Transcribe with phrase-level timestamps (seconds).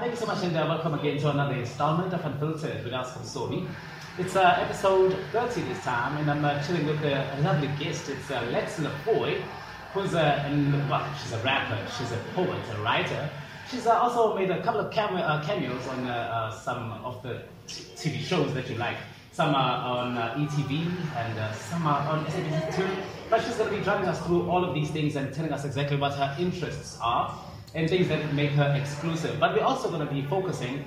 [0.00, 3.22] thank you so much and uh, welcome again to another installment of Unfiltered with from
[3.22, 3.68] Sobi.
[4.18, 8.08] It's uh, episode 30 this time and I'm uh, chilling with a, a lovely guest.
[8.08, 9.42] It's uh, Lex LaFoy,
[9.92, 13.28] who's a, an, well, she's a rapper, she's a poet, a writer.
[13.70, 17.22] She's uh, also made a couple of came- uh, cameos on uh, uh, some of
[17.22, 18.96] the t- TV shows that you like.
[19.32, 20.86] Some are on uh, ETV
[21.16, 22.88] and uh, some are on SABC2.
[23.28, 25.66] But she's going to be driving us through all of these things and telling us
[25.66, 27.38] exactly what her interests are
[27.74, 29.38] and things that make her exclusive.
[29.38, 30.84] But we're also going to be focusing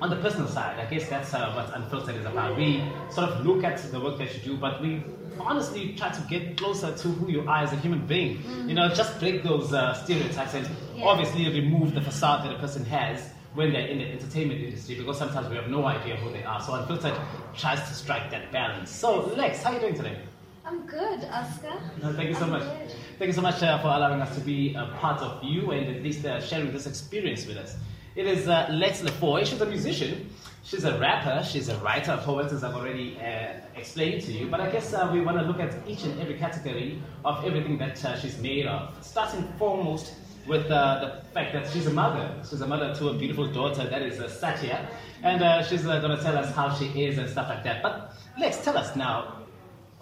[0.00, 0.78] on the personal side.
[0.78, 2.56] I guess that's uh, what Unfiltered is about.
[2.56, 5.02] We sort of look at the work that you do, but we
[5.40, 8.42] honestly try to get closer to who you are as a human being.
[8.66, 11.04] You know, just break those uh, stereotypes and Yeah.
[11.06, 15.18] obviously remove the facade that a person has when they're in the entertainment industry because
[15.18, 16.60] sometimes we have no idea who they are.
[16.60, 17.14] So Unfiltered
[17.56, 18.90] tries to strike that balance.
[18.90, 20.16] So Lex, how are you doing today?
[20.64, 21.80] I'm good, Oscar.
[22.00, 22.62] No, thank you so I'm much.
[22.62, 22.90] good.
[23.18, 25.96] Thank you so much uh, for allowing us to be a part of you and
[25.96, 27.76] at least uh, sharing this experience with us.
[28.14, 29.44] It is uh, Lex LaFoy.
[29.46, 30.30] She's a musician.
[30.62, 31.44] She's a rapper.
[31.44, 34.46] She's a writer, poet, as I've already uh, explained to you.
[34.46, 37.78] But I guess uh, we want to look at each and every category of everything
[37.78, 38.94] that uh, she's made of.
[39.04, 40.14] Starting foremost
[40.46, 42.40] with uh, the fact that she's a mother.
[42.48, 44.88] She's a mother to a beautiful daughter that is uh, Satya.
[45.24, 47.82] And uh, she's uh, going to tell us how she is and stuff like that.
[47.82, 49.38] But Lex, tell us now,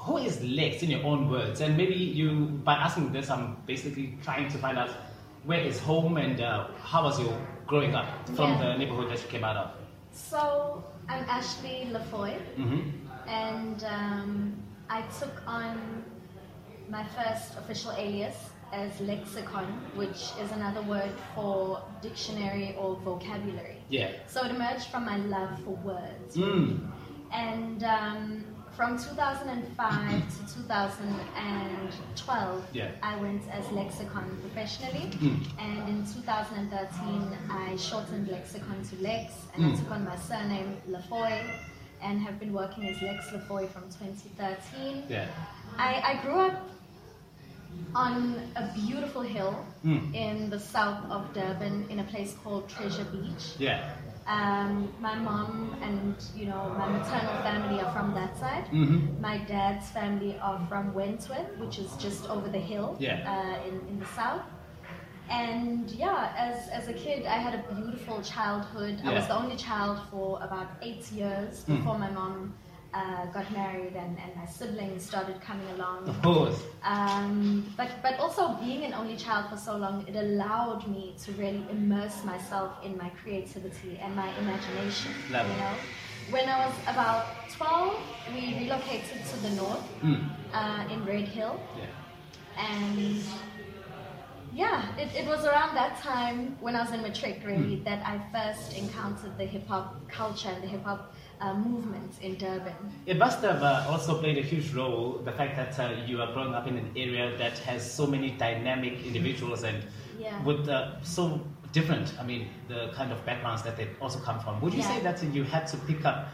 [0.01, 1.61] who is Lex in your own words?
[1.61, 2.31] And maybe you,
[2.65, 4.91] by asking this, I'm basically trying to find out
[5.45, 8.62] where is home and uh, how was your growing up from Yeah.
[8.62, 9.70] the neighborhood that you came out of?
[10.12, 12.81] So, I'm Ashley LaFoy, hmm
[13.29, 14.55] and um,
[14.89, 16.03] I took on
[16.89, 18.37] my first official alias
[18.73, 23.77] as lexicon, which is another word for dictionary or vocabulary.
[23.89, 24.11] Yeah.
[24.27, 26.37] So, it emerged from my love for words.
[26.37, 26.91] Mm.
[27.33, 28.45] And um,
[28.81, 32.89] from 2005 to 2012, Yeah.
[33.03, 35.11] I went as Lexicon professionally.
[35.20, 35.47] Mm.
[35.59, 39.78] And in 2013, I shortened Lexicon to Lex, and I Mm.
[39.78, 41.45] took on my surname Lafoy,
[42.01, 45.02] and have been working as Lex Lafoy from 2013.
[45.11, 45.27] Yeah.
[45.77, 46.62] I, I grew up
[47.95, 50.14] on a beautiful hill Mm.
[50.14, 53.57] in the south of Durban, in a place called Treasure Beach.
[53.58, 53.91] Yeah.
[54.35, 58.67] Um, my mom and you know my maternal family are from that side.
[58.68, 63.17] hmm My dad's family are from Wentworth, which is just over the hill Yeah.
[63.33, 64.42] uh, in, in the south.
[65.29, 69.01] And yeah, as, as a kid, I had a beautiful childhood.
[69.05, 71.77] I was the only child for about eight years Mm.
[71.77, 72.55] before my mom
[72.92, 76.08] uh, got married and, and my siblings started coming along.
[76.08, 76.61] Of course.
[76.83, 81.33] Um, but but also being an only child for so long, it allowed me to
[81.33, 85.12] really immerse myself in my creativity and my imagination.
[85.30, 85.74] Love you know,
[86.30, 87.95] when I was about twelve,
[88.34, 90.29] we relocated to the north Mm.
[90.52, 91.86] uh, in Red Hill, Yeah.
[92.58, 93.23] and
[94.52, 97.84] yeah, it, it was around that time when I was in matric really Hmm.
[97.84, 102.36] that I first encountered the hip hop culture and the hip hop uh, movement in
[102.36, 102.74] Durban.
[103.06, 106.33] It must have uh, also played a huge role, the fact that uh, you are
[106.33, 109.83] growing up in an area that has so many dynamic individuals and
[110.18, 110.45] Yeah.
[110.45, 111.40] with uh, so
[111.73, 114.61] different, I mean, the kind of backgrounds that they also come from.
[114.61, 114.89] Would you Yeah.
[114.92, 116.29] say that you had to pick up,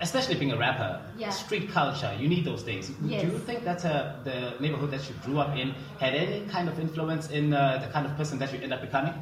[0.00, 1.30] especially being a rapper, Yeah.
[1.30, 2.90] street culture, you need those things.
[2.90, 3.22] Yes.
[3.22, 6.68] Do you think that uh, the neighborhood that you grew up in had any kind
[6.68, 9.14] of influence in uh, the kind of person that you end up becoming?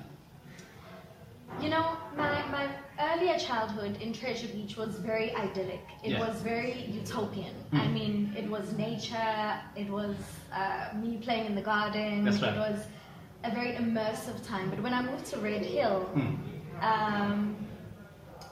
[1.63, 2.67] You know, my, my
[3.09, 5.85] earlier childhood in Treasure Beach was very idyllic.
[6.03, 6.27] It Yeah.
[6.27, 7.55] was very utopian.
[7.73, 7.93] I Mm.
[7.93, 10.17] mean, it was nature, it was
[10.53, 12.43] uh, me playing in the garden, right.
[12.43, 12.79] it was
[13.45, 14.71] a very immersive time.
[14.71, 16.35] But when I moved to Red Hill, Hmm.
[16.83, 17.57] um,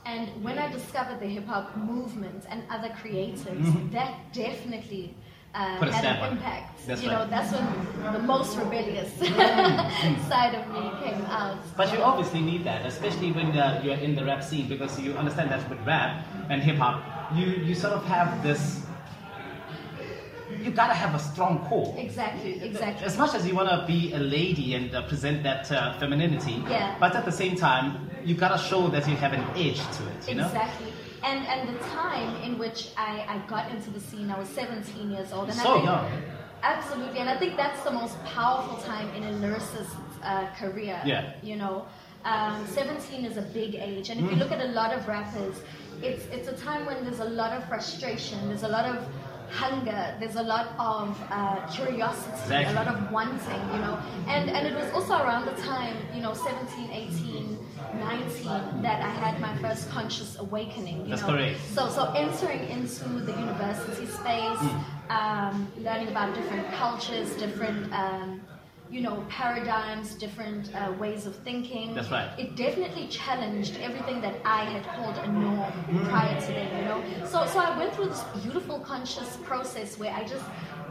[0.07, 3.91] and when I discovered the hip hop movement and other creatives, Mhm.
[3.93, 5.15] that definitely
[5.59, 6.87] uh, Put a had stamp an impact.
[6.87, 7.19] That's you right.
[7.19, 9.13] know, that's when the most rebellious
[10.29, 11.59] side of me came out.
[11.77, 15.13] But you obviously need that, especially when uh, you're in the rap scene, because you
[15.15, 17.03] understand that with rap and hip hop,
[17.37, 18.83] you, you sort of have this.
[20.63, 21.95] You gotta have a strong core.
[21.99, 23.05] Exactly, exactly.
[23.05, 26.97] As much as you wanna be a lady and uh, present that uh, femininity, Yeah.
[26.99, 30.29] but at the same time, you gotta show that you have an edge to it.
[30.29, 30.51] You know.
[31.25, 35.11] And and the time in which I, I got into the scene, I was 17
[35.11, 35.49] years old.
[35.51, 36.23] And I So think, young.
[36.63, 37.21] Absolutely.
[37.21, 39.89] And I think that's the most powerful time in a nurse's
[40.25, 41.01] uh, career.
[41.05, 41.35] Yeah.
[41.43, 41.87] You know,
[42.25, 44.11] um, 17 is a big age.
[44.11, 44.41] And if you Mm.
[44.41, 45.57] look at a lot of rappers,
[46.03, 48.99] it's, it's a time when there's a lot of frustration, there's a lot of
[49.51, 52.75] hunger, there's a lot of uh, curiosity, Exactly.
[52.75, 53.99] a lot of wanting, you know.
[54.27, 57.58] And, and it was also around the time, you know, 17, 18,
[57.95, 61.03] 19, that I had my first conscious awakening.
[61.05, 61.29] You That's know?
[61.29, 61.61] correct.
[61.75, 64.85] So, so entering into the university space, Mm.
[65.11, 68.41] um, learning about different cultures, different um,
[68.91, 71.95] you know, paradigms, different uh, ways of thinking.
[71.95, 72.31] That's right.
[72.39, 75.73] It definitely challenged everything that I had called a norm
[76.09, 77.27] prior to then, you know.
[77.27, 80.45] So, so I went through this beautiful conscious process where I just,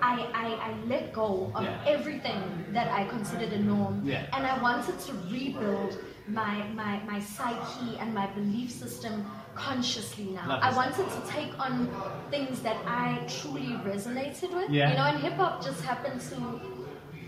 [0.04, 1.84] I, I, I let go of Yeah.
[1.88, 4.28] everything that I considered a norm, Yeah.
[4.32, 5.98] and I wanted to rebuild
[6.28, 9.26] my, my, my psyche and my belief system
[9.56, 10.48] consciously now.
[10.48, 11.90] Love I wanted to take on
[12.30, 14.70] things that I truly resonated with.
[14.70, 14.90] Yeah.
[14.92, 16.36] You know, and hip hop just happened to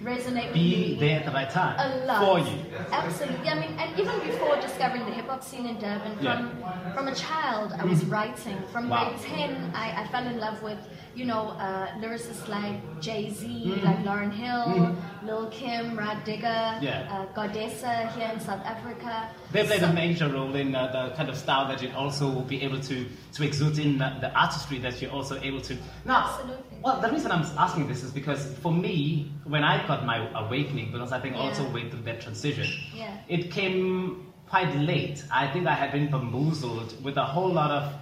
[0.03, 2.23] resonate with Be me there at the right time a lot.
[2.25, 2.59] for you.
[2.91, 3.49] Absolutely.
[3.49, 6.37] I mean, and even before discovering the hip hop scene in Durban, from Yeah.
[6.41, 6.93] Mm-hmm.
[6.93, 8.57] from a child, I was writing.
[8.71, 9.09] From Wow.
[9.09, 10.77] grade ten, I, I fell in love with
[11.15, 13.85] you know uh, lyricists like Jay Z, Mm-hmm.
[13.85, 17.07] like Lauryn Hill, Lil Kim, Rah Digga, Yeah.
[17.11, 19.29] uh, Godessa here in South Africa.
[19.51, 22.29] They played So- a major role in uh, the kind of style that you also
[22.29, 25.75] will be able to, to exude in the, the artistry that you're also able to.
[26.05, 26.77] Now, Absolutely.
[26.83, 30.91] well, the reason I'm asking this is because for me, when I got my awakening,
[30.91, 31.73] because I think I also Yeah.
[31.73, 33.17] went through that transition, Yeah.
[33.27, 35.23] it came quite late.
[35.31, 37.93] I think I had been bamboozled with a whole lot of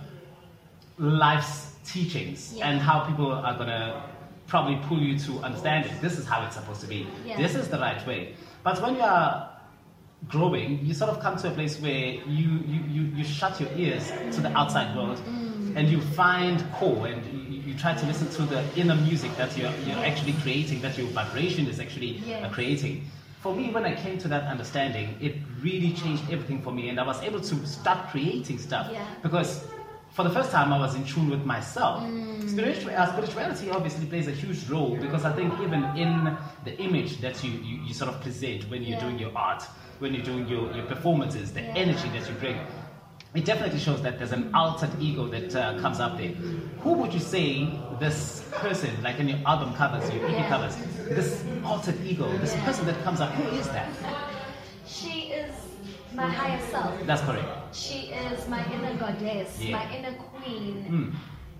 [0.98, 2.68] life's teachings Yeah.
[2.70, 4.04] and how people are going to
[4.48, 5.92] probably pull you to understand it.
[6.02, 7.08] This is how it's supposed to be.
[7.26, 7.38] Yeah.
[7.38, 8.34] This is the right way.
[8.64, 9.50] But when you are
[10.30, 12.06] growing, you sort of come to a place where
[12.38, 15.22] you, you, you, you shut your ears to the outside world
[15.76, 17.22] and you find core and
[17.54, 20.98] you, you try to listen to the inner music that you're, you're actually creating, that
[20.98, 23.06] your vibration is actually uh, creating.
[23.42, 27.00] For me, when I came to that understanding, it really changed everything for me and
[27.00, 28.90] I was able to start creating stuff.
[28.92, 29.06] Yeah.
[29.22, 29.66] Because
[30.18, 32.02] for the first time, I was in tune with myself.
[32.50, 36.36] Spiritu- uh, spirituality obviously plays a huge role because I think even in
[36.66, 39.06] the image that you, you, you sort of present when you're Yeah.
[39.06, 39.62] doing your art,
[40.00, 41.84] when you're doing your, your performances, the Yeah.
[41.84, 42.58] energy that you bring,
[43.36, 46.34] it definitely shows that there's an altered ego that uh, comes up there.
[46.84, 50.50] Who would you say this person, like in your album covers, your EP Yeah.
[50.50, 50.76] covers,
[51.10, 53.90] this altered ego, this person that comes up, who is that?
[54.88, 55.54] She is
[56.16, 57.06] my higher self.
[57.06, 57.57] That's correct.
[57.74, 59.78] She is my inner goddess, Yeah.
[59.78, 60.86] my inner queen.
[60.90, 61.16] Mm.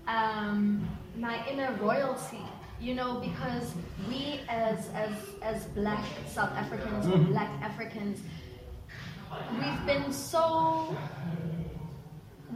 [0.08, 0.88] um,
[1.18, 2.40] my inner royalty
[2.80, 3.74] you know because
[4.08, 5.12] we as as
[5.42, 7.26] as black south africans or Mhm.
[7.28, 8.20] black africans
[9.60, 10.96] we've been so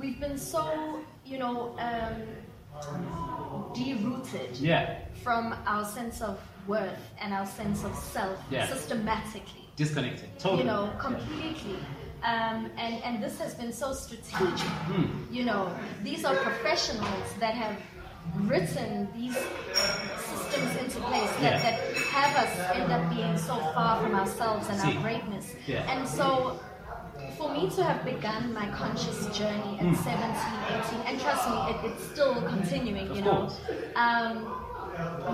[0.01, 2.17] we've been so you know um,
[3.75, 8.67] derooted Yeah, from our sense of worth and our sense of self Yeah.
[8.67, 10.29] systematically disconnected.
[10.39, 10.63] Totally.
[10.63, 11.77] you know Yeah.
[12.25, 15.09] Um, and and this has been so strategic Mm.
[15.31, 15.71] you know
[16.03, 17.77] these are professionals that have
[18.53, 19.37] written these
[20.31, 21.63] systems into place that, Yeah.
[21.67, 24.97] that have us end up being so far from ourselves and See.
[24.97, 25.91] our greatness Yeah.
[25.93, 26.61] and so
[27.39, 29.97] for me to have begun my conscious journey at Mm.
[29.97, 33.49] 17 18 and trust me it, it's still continuing Of you know
[33.97, 34.35] um,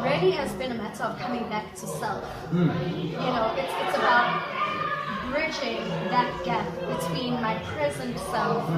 [0.09, 3.13] really has been a matter of coming back to self Mm.
[3.13, 4.31] you know, it's, it's about
[5.31, 5.79] bridging
[6.11, 8.69] that gap between my present self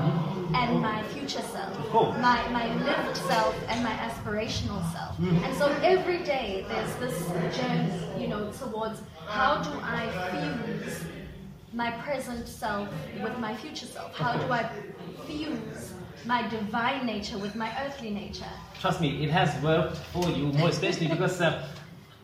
[0.55, 1.76] and my future self.
[1.94, 2.20] Of.
[2.20, 5.19] My, my lived self and my aspirational self.
[5.19, 11.05] And so every day there's this journey, you know, towards how do I fuse
[11.73, 12.88] my present self
[13.23, 14.14] with my future self?
[14.14, 14.69] How do I
[15.26, 15.94] fuse
[16.26, 18.53] my divine nature with my earthly nature?
[18.81, 21.67] Trust me, it has worked for you, more especially because uh,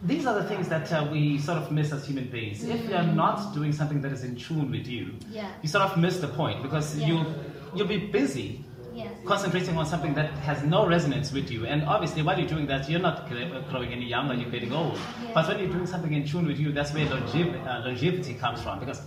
[0.03, 2.63] these are the things that uh, we sort of miss as human beings.
[2.65, 5.49] If you're not doing something that is in tune with you, Yeah.
[5.63, 7.07] you sort of miss the point because Yeah.
[7.09, 7.27] you'll,
[7.75, 8.63] you'll be busy
[8.95, 9.09] Yeah.
[9.25, 11.67] concentrating on something that has no resonance with you.
[11.67, 13.29] And obviously, while you're doing that, you're not
[13.71, 14.99] growing any younger, you're getting old.
[15.35, 18.61] But when you're doing something in tune with you, that's where longev- uh, longevity comes
[18.63, 18.79] from.
[18.81, 19.01] Because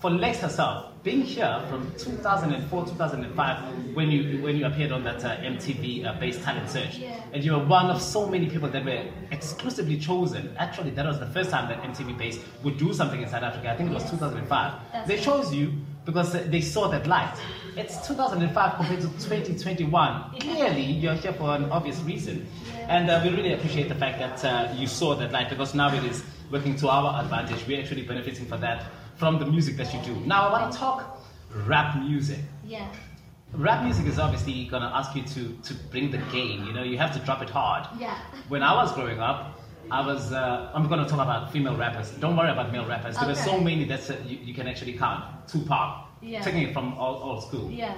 [0.00, 5.24] for Lex herself, being here from 2004, 2005, when you when you appeared on that
[5.24, 7.18] uh, MTV uh, based talent search, Yeah.
[7.32, 10.54] and you were one of so many people that were exclusively chosen.
[10.58, 13.70] Actually, that was the first time that MTV Base would do something in South Africa.
[13.70, 14.72] I think it was 2005.
[14.92, 15.72] That's they chose you
[16.04, 17.34] because they saw that light.
[17.76, 20.38] It's 2005 compared to 2021.
[20.40, 22.46] Clearly, you're here for an obvious reason.
[22.78, 22.86] Yeah.
[22.96, 25.94] And uh, we really appreciate the fact that uh, you saw that light because now
[25.94, 27.66] it is working to our advantage.
[27.66, 28.84] We're actually benefiting from that
[29.16, 30.14] from the music that you do.
[30.26, 31.18] Now, I want to talk
[31.66, 32.40] rap music.
[32.66, 32.88] Yeah.
[33.52, 36.64] Rap music is obviously going to ask you to, to bring the game.
[36.64, 37.86] You know, you have to drop it hard.
[37.98, 38.18] Yeah.
[38.48, 40.32] When I was growing up, I was.
[40.32, 42.10] Uh, I'm going to talk about female rappers.
[42.12, 43.16] Don't worry about male rappers.
[43.18, 45.46] There are so many that uh, you, you can actually count.
[45.46, 46.40] Tupac, Yeah.
[46.40, 47.70] taking it from old, old school.
[47.70, 47.94] Yeah.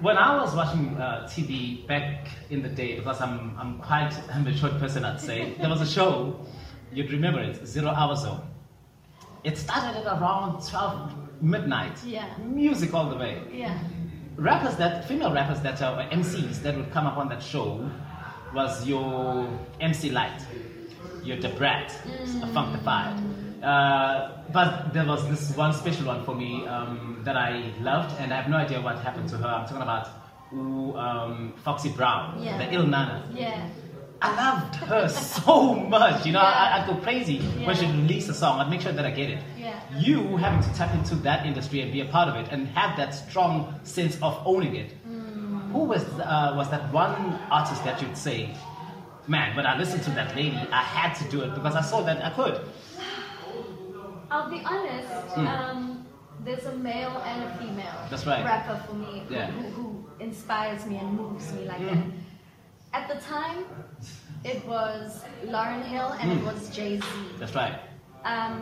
[0.00, 4.40] When I was watching uh, TV back in the day, because I'm, I'm quite a
[4.40, 6.40] matured person, I'd say, there was a show,
[6.92, 8.40] you'd remember it, Zero Hour Zone.
[9.44, 12.02] It started at around 12 midnight.
[12.04, 12.26] Yeah.
[12.38, 13.42] Music all the way.
[13.52, 13.78] Yeah.
[14.36, 17.88] Rappers that, female rappers that are MCs that would come up on that show
[18.54, 19.46] was your
[19.80, 20.42] MC Lyte,
[21.22, 22.52] your Da Brat, Mm.
[22.52, 23.62] Funkified.
[23.62, 28.32] Uh, but there was this one special one for me um, that I loved, and
[28.32, 29.46] I have no idea what happened to her.
[29.46, 30.08] I'm talking about
[30.52, 32.58] ooh, um, Foxy Brown, Yeah.
[32.58, 33.20] the Ill Na Na.
[33.34, 33.68] Yeah.
[34.24, 36.24] I loved her so much.
[36.26, 36.46] You know, Yeah.
[36.62, 37.92] I, I'd go crazy when she Yeah.
[37.92, 38.60] released a song.
[38.60, 39.42] I'd make sure that I get it.
[39.58, 39.78] Yeah.
[39.98, 42.96] You having to tap into that industry and be a part of it and have
[42.96, 44.90] that strong sense of owning it.
[45.08, 45.72] Mm.
[45.72, 48.54] Who was uh, was that one artist that you'd say,
[49.28, 52.00] man, when I listened to that lady, I had to do it because I saw
[52.02, 52.60] that I could.
[54.30, 55.08] I'll be honest.
[55.36, 55.46] Mm.
[55.46, 56.06] Um,
[56.44, 58.44] there's a male and a female That's right.
[58.44, 59.50] rapper for me who, Yeah.
[59.50, 61.90] who, who inspires me and moves me like Mm.
[61.90, 62.04] that.
[62.94, 63.64] At the time,
[64.44, 66.44] it was Lauryn Hill and it Mm.
[66.52, 67.06] was Jay Z.
[67.40, 67.74] That's right.
[68.24, 68.58] Um,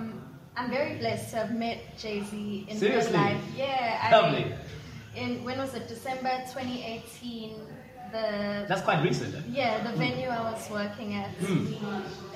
[0.57, 3.13] I'm very blessed to have met Jay Z in Seriously?
[3.13, 3.43] real life.
[3.57, 4.47] Yeah, I, Lovely.
[5.15, 5.87] In when was it?
[5.87, 7.61] December 2018.
[8.13, 9.35] The That's quite recent.
[9.49, 11.67] yeah, the venue I was working at, Mm.
[11.71, 11.79] we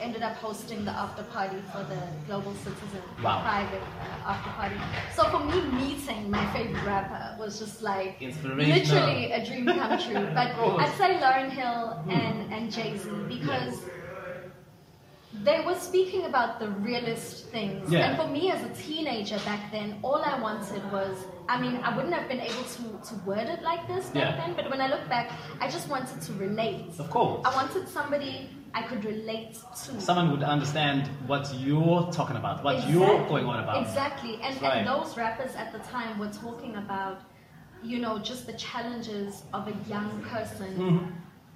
[0.01, 3.43] ended up hosting the after party for the Global Citizen Wow.
[3.43, 4.77] private uh, after party.
[5.15, 10.27] So for me, meeting my favorite rapper was just like literally a dream come true.
[10.35, 10.49] But
[10.83, 13.81] I'd say Lauryn Hill and, and Jay Z because
[15.47, 17.91] they were speaking about the realist things.
[17.91, 18.01] Yeah.
[18.07, 21.17] And for me as a teenager back then, all I wanted was
[21.49, 24.37] I mean, I wouldn't have been able to, to word it like this back Yeah.
[24.41, 26.87] then, but when I look back, I just wanted to relate.
[26.99, 27.41] Of course.
[27.49, 30.01] I wanted somebody I could relate to.
[30.01, 33.81] Someone would understand what you're talking about, what you're going on about.
[33.87, 34.41] Exactly.
[34.43, 34.79] And, Right.
[34.79, 37.21] and those rappers at the time were talking about,
[37.91, 41.13] you know, just the challenges of a young person Mhm.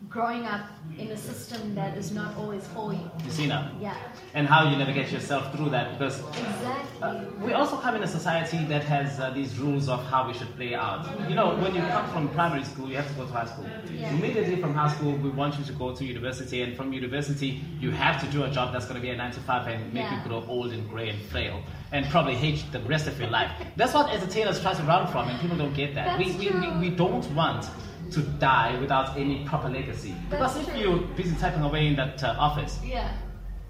[0.08, 0.66] Growing up
[0.98, 3.10] in a system that is not always for you.
[3.24, 3.70] You see now?
[3.80, 3.94] Yeah,
[4.34, 7.02] And how you navigate yourself through that because exactly.
[7.02, 10.34] Uh, we also come in a society that has uh, these rules of how we
[10.34, 11.06] should play out.
[11.28, 13.66] You know, when you come from primary school, you have to go to high school.
[13.92, 14.10] Yeah.
[14.14, 17.90] Immediately from high school, we want you to go to university, and from university, you
[17.90, 20.04] have to do a job that's going to be a nine to five and make
[20.04, 20.22] Yeah.
[20.22, 23.50] you grow old and gray and frail, and probably hate the rest of your life.
[23.76, 26.18] That's what entertainers try to run from, and people don't get that.
[26.18, 27.66] we, we, we, we don't want
[28.10, 30.14] to die without any proper legacy.
[30.28, 30.78] because if true.
[30.78, 33.12] you're busy typing away in that uh, office, yeah.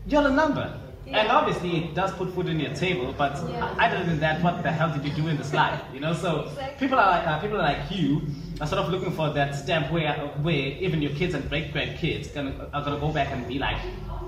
[0.07, 0.79] you're a number.
[1.13, 3.15] And obviously, it does put food on your table.
[3.17, 3.75] But Yeah.
[3.79, 5.81] other than that, what the hell did you do in this life?
[5.93, 6.79] You know, so Exactly.
[6.79, 8.23] people are like, uh, people like you
[8.61, 10.13] are sort of looking for that stamp where
[10.43, 10.55] where
[10.87, 13.79] even your kids and great grandkids gonna, are gonna go back and be like,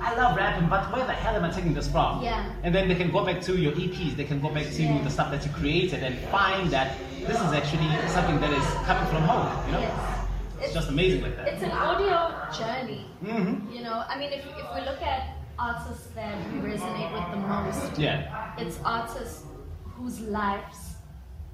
[0.00, 2.22] I love rapping, but where the hell am I taking this from?
[2.22, 2.44] Yeah.
[2.64, 5.02] And then they can go back to your EPs, they can go back to Yeah.
[5.04, 6.96] the stuff that you created and find that
[7.28, 9.46] this is actually something that is coming from home.
[9.66, 9.94] You know, Yes.
[10.60, 11.46] it's just amazing like that.
[11.46, 12.18] It's an audio
[12.58, 13.06] journey.
[13.20, 15.22] hmm You know, I mean, if, if we look at
[15.66, 19.44] artists that we resonate with the most, Yeah, it's artists
[19.94, 20.78] whose lives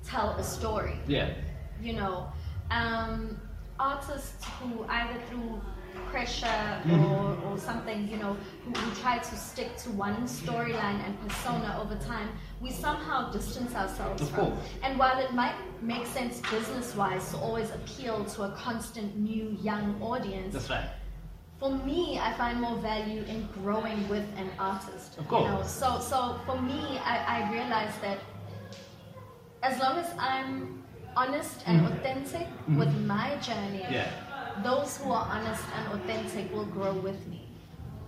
[0.07, 0.97] tell a story.
[1.07, 1.29] yeah,
[1.81, 2.33] You know,
[2.71, 3.41] um,
[3.79, 5.61] artists who either through
[6.13, 7.11] pressure Mhm.
[7.11, 8.35] or, or something, you know,
[8.65, 12.29] who, who try to stick to one storyline and persona over time,
[12.61, 14.53] we somehow distance ourselves Of from.
[14.53, 14.69] course.
[14.85, 19.57] And while it might make sense business wise to always appeal to a constant new
[19.63, 20.89] young audience, that's right.
[21.59, 25.19] For me, I find more value in growing with an artist.
[25.19, 25.51] Of You course.
[25.51, 25.63] know?
[25.65, 28.19] So, so for me, I, I realize that
[29.63, 30.83] as long as I'm
[31.17, 31.93] honest and Mhm.
[31.93, 32.79] authentic Mhm.
[32.79, 34.07] with my journey, Yeah.
[34.63, 37.45] those who are honest and authentic will grow with me.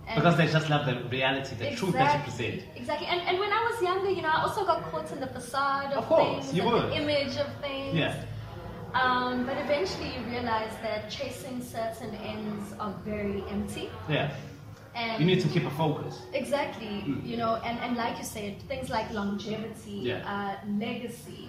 [0.07, 2.63] And Because they just love the reality, the truth that you present.
[2.75, 3.07] Exactly.
[3.07, 5.91] And, and when I was younger, you know, I also got caught in the facade
[5.93, 7.95] of, Of things you the image of things.
[7.95, 8.13] Yeah.
[8.93, 13.89] Um, but eventually you realize that chasing certain ends are very empty.
[14.09, 14.31] Yeah.
[14.93, 16.19] And You need to keep a focus.
[16.33, 17.25] Exactly, Mm.
[17.25, 20.17] you know, and, and like you said, things like longevity, Yeah.
[20.27, 21.47] uh, legacy,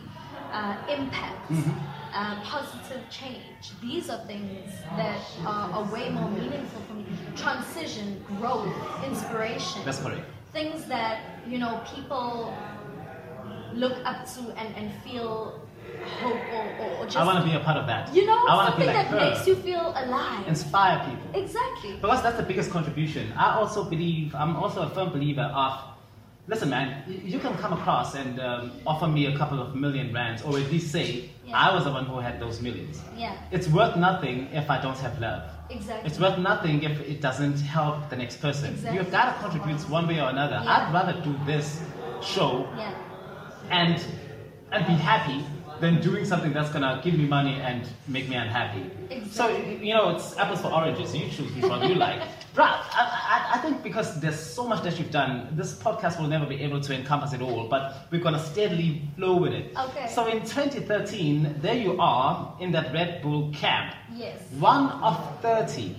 [0.53, 1.75] uh, impact, Mhm.
[2.15, 3.73] uh, positive change.
[3.81, 7.05] These are things that are, are way more meaningful for me.
[7.35, 8.73] Transition, growth,
[9.05, 9.83] inspiration.
[9.85, 10.25] That's correct.
[10.53, 11.19] Things that,
[11.49, 12.55] you know, people
[13.75, 15.62] look up to and, and feel
[16.05, 18.15] hope or, or, or just, I want to be a part of that.
[18.15, 19.31] you know, I want to something like that her.
[19.31, 20.47] makes you feel alive.
[20.49, 21.41] Inspire people.
[21.43, 21.95] exactly.
[21.97, 23.33] Because that's the biggest contribution.
[23.37, 25.81] I also believe, I'm also a firm believer of,
[26.49, 30.43] listen, man, you can come across and um, offer me a couple of million rands,
[30.43, 31.57] or at least say, Yeah.
[31.59, 33.01] I was the one who had those millions.
[33.17, 35.43] Yeah, It's worth nothing if I don't have love.
[35.71, 36.09] exactly.
[36.11, 38.71] It's worth nothing if it doesn't help the next person.
[38.75, 38.99] Exactly.
[38.99, 40.61] You've got to contribute one way or another.
[40.65, 40.71] Yeah.
[40.89, 41.83] I'd rather do this
[42.23, 42.95] show yeah.
[43.71, 44.01] and
[44.71, 45.45] and be happy
[45.83, 48.89] than doing something that's gonna give me money and make me unhappy.
[49.33, 51.13] So you know, it's apples for oranges.
[51.15, 52.21] You choose which one you like.
[52.55, 56.29] Bruh, I, I, I think because there's so much that you've done, this podcast will
[56.29, 59.77] never be able to encompass it all, but we're gonna steadily flow with it.
[59.77, 60.07] Okay.
[60.07, 64.39] So in 2013, there you are in that Red Bull camp, Yes.
[64.61, 65.97] one of 30.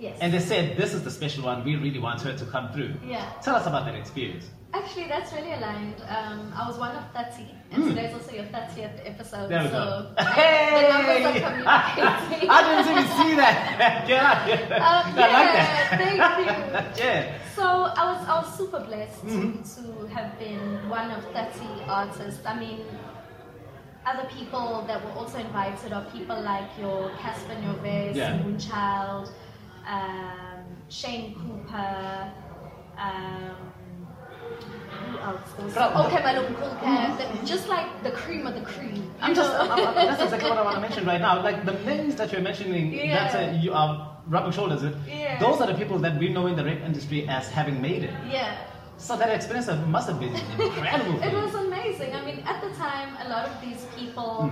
[0.00, 0.16] Yes.
[0.22, 2.94] And they said, this is the special one, we really want her to come through.
[3.04, 3.30] yeah.
[3.42, 4.46] Tell us about that experience.
[4.74, 5.96] Actually, that's really aligned.
[6.08, 7.88] Um, I was one of 30, and Hmm.
[7.88, 9.48] today's also your 30th episode.
[9.48, 10.12] There we so go.
[10.16, 10.88] the Hey!
[10.92, 12.50] numbers are communicating.
[12.50, 14.06] I didn't even see that.
[14.06, 14.76] Here.
[14.76, 15.88] Um, I like that.
[15.98, 17.04] thank you.
[17.04, 17.38] yeah.
[17.56, 19.64] So I was I was super blessed Mhm.
[19.76, 22.44] to have been one of 30 artists.
[22.46, 22.84] I mean,
[24.04, 28.38] other people that were also invited are people like your Cassper Nyovest, Yeah.
[28.38, 29.30] Moonchild,
[29.88, 30.60] um,
[30.90, 32.30] Shane Cooper.
[32.98, 33.56] Um,
[35.00, 35.50] who else?
[35.56, 37.44] There was From- okay, Malum Kulka.
[37.46, 39.10] Just like the cream of the cream.
[39.20, 39.50] I'm just.
[39.50, 41.42] I'm, I'm, that's exactly what I want to mention right now.
[41.42, 43.32] Like the names that you're mentioning, Yeah.
[43.32, 45.38] that uh, you are rubbing shoulders with, Yeah.
[45.38, 48.14] those are the people that we know in the rap industry as having made it.
[48.30, 48.56] yeah.
[49.00, 51.22] So that experience must have been incredible.
[51.28, 52.16] It was amazing.
[52.16, 54.50] I mean, at the time, a lot of these people,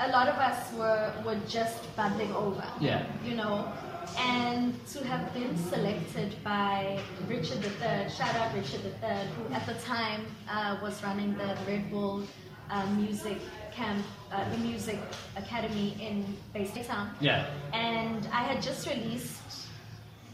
[0.00, 2.64] a lot of us were, were just bubbling over.
[2.80, 3.06] Yeah.
[3.24, 3.72] You know?
[4.20, 6.98] And to have been selected by
[7.28, 11.90] Richard III, shout out Richard III, who at the time uh, was running the Red
[11.90, 12.22] Bull
[12.70, 13.38] uh, Music
[13.72, 14.98] Camp, uh, the Music
[15.36, 17.10] Academy in Bay State Town.
[17.20, 17.46] Yeah.
[17.72, 19.40] And I had just released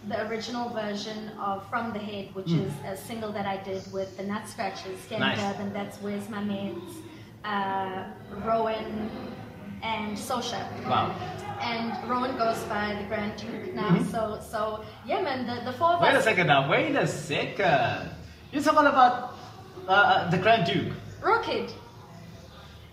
[0.09, 2.67] the original version of From the Head, which Mm.
[2.67, 5.41] is a single that I did with the Nut Scratchers, Stand Nice.
[5.41, 6.97] Up, and that's Where's My Man's,
[7.45, 8.05] uh,
[8.45, 9.11] Rowan,
[9.83, 10.61] and Sosha.
[10.87, 11.15] Wow.
[11.61, 14.11] And Rowan goes by the Grand Duke now, Mhm.
[14.11, 16.69] so so yeah, man, the, the four of Wait a second now.
[16.71, 18.11] Wait a second.
[18.53, 19.35] You're talking about
[19.89, 20.93] uh, uh, the Grand Duke.
[21.23, 21.73] Rocket.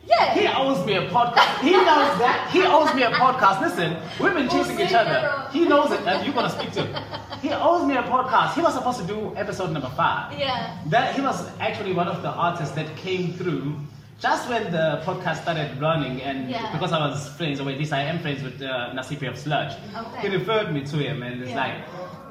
[0.05, 0.33] Yeah.
[0.33, 1.59] He owes me a podcast.
[1.61, 2.49] He knows that.
[2.51, 3.61] He owes me a podcast.
[3.61, 5.47] Listen, we've been chasing each other.
[5.51, 7.03] He knows it, and you're gonna speak to him.
[7.41, 8.53] He owes me a podcast.
[8.55, 10.33] He was supposed to do episode number five.
[10.37, 10.75] Yeah.
[10.87, 13.75] That he was actually one of the artists that came through
[14.21, 16.71] just when the podcast started running, and Yeah.
[16.71, 19.73] because I was friends, or at least I am friends with uh, Nasipi of Sludge,
[19.97, 20.21] Okay.
[20.29, 21.57] he referred me to him, and it's Yeah.
[21.65, 21.75] like,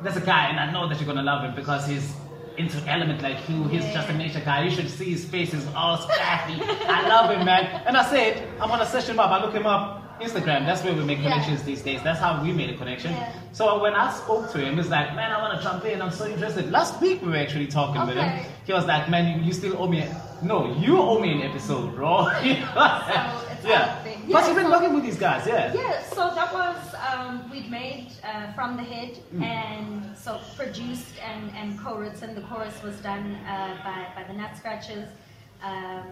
[0.02, 2.14] there's a guy, and I know that you're gonna love him because he's
[2.56, 3.64] into element like you.
[3.64, 3.94] He's Yeah.
[3.94, 4.62] just a nature guy.
[4.64, 6.61] You should see his face; is all scrappy.
[6.88, 7.82] I love him, man.
[7.87, 9.30] And I said, I'm gonna search him up.
[9.30, 10.00] I look him up.
[10.21, 11.30] Instagram, that's where we make Yeah.
[11.30, 12.00] connections these days.
[12.02, 13.13] That's how we made a connection.
[13.13, 13.33] Yeah.
[13.52, 16.00] So when I spoke to him, he's like, man, I want to jump in.
[16.02, 16.71] I'm so interested.
[16.71, 18.45] Last week we were actually talking with him.
[18.67, 20.00] He was like, man, you, you still owe me.
[20.02, 22.28] A, no, you owe me an episode, bro.
[22.43, 22.45] it's
[23.65, 23.99] yeah.
[24.02, 25.73] But Yeah, you've been so- working with these guys, yeah.
[25.75, 26.76] Yeah, so that was
[27.13, 29.43] um, we'd made uh, from the head Mm.
[29.43, 32.35] and so produced and, and co-written.
[32.35, 35.09] The chorus was done uh, by, by the Nut Scratchers.
[35.63, 36.06] Um,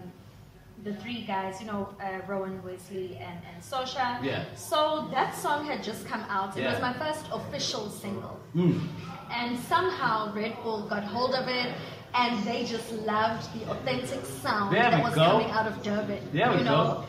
[0.85, 4.23] the three guys, you know, uh, Rowan, Wesley, and, and Sosha.
[4.23, 4.45] Yeah.
[4.55, 6.57] So that song had just come out.
[6.57, 6.73] It Yeah.
[6.73, 8.39] was my first official single.
[8.55, 8.81] Mm.
[9.31, 11.75] And somehow Red Bull got hold of it
[12.15, 15.25] and they just loved the authentic sound There that was go.
[15.33, 16.21] coming out of Durban.
[16.33, 17.05] There we you know?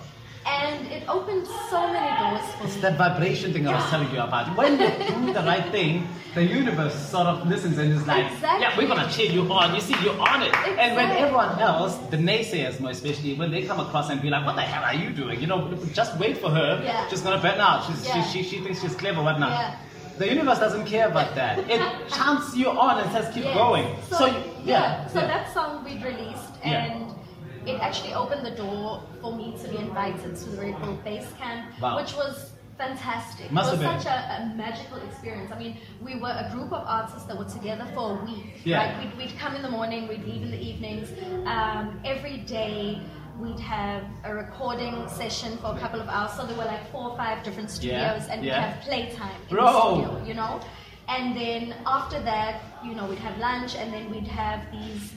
[0.46, 2.82] And it opened so many doors for It's me.
[2.82, 4.56] that vibration thing I was telling you about.
[4.58, 4.88] When you
[5.26, 8.62] do the right thing, the universe sort of listens and is like, Exactly.
[8.62, 9.76] yeah, we're gonna cheer you on.
[9.76, 10.56] You see, you're on it.
[10.56, 14.46] And when everyone else, the naysayers more especially, when they come across and be like,
[14.46, 15.40] what the hell are you doing?
[15.42, 16.82] You know, just wait for her.
[16.84, 17.08] Yeah.
[17.10, 17.86] She's gonna burn out.
[17.86, 18.24] She's, Yeah.
[18.24, 19.52] she, she, she thinks she's clever, whatnot.
[19.52, 19.76] Yeah.
[20.18, 21.60] The universe doesn't care about that.
[21.70, 23.56] It chants you on and says, keep Yes.
[23.56, 23.96] going.
[24.10, 25.28] So, you- yeah, so yeah.
[25.28, 26.86] that song we'd released, Yeah.
[26.94, 27.16] and
[27.66, 31.26] it actually opened the door for me to be invited to the Red Bull Bass
[31.40, 31.98] Camp, Wow.
[31.98, 33.52] which was fantastic.
[33.52, 35.52] Must it was such a, a magical experience.
[35.52, 38.62] I mean, we were a group of artists that were together for a week.
[38.64, 38.78] Yeah.
[38.98, 39.06] Right?
[39.18, 41.10] We'd, we'd come in the morning, we'd leave in the evenings.
[41.46, 43.02] Um, every day,
[43.38, 46.32] we'd have a recording session for a couple of hours.
[46.38, 48.56] So there were like four or five different Yeah, studios, and yeah.
[48.56, 49.66] we'd have playtime in Bro.
[49.66, 50.62] the studio, you know?
[51.10, 55.12] And then after that, you know, we'd have lunch and then we'd have these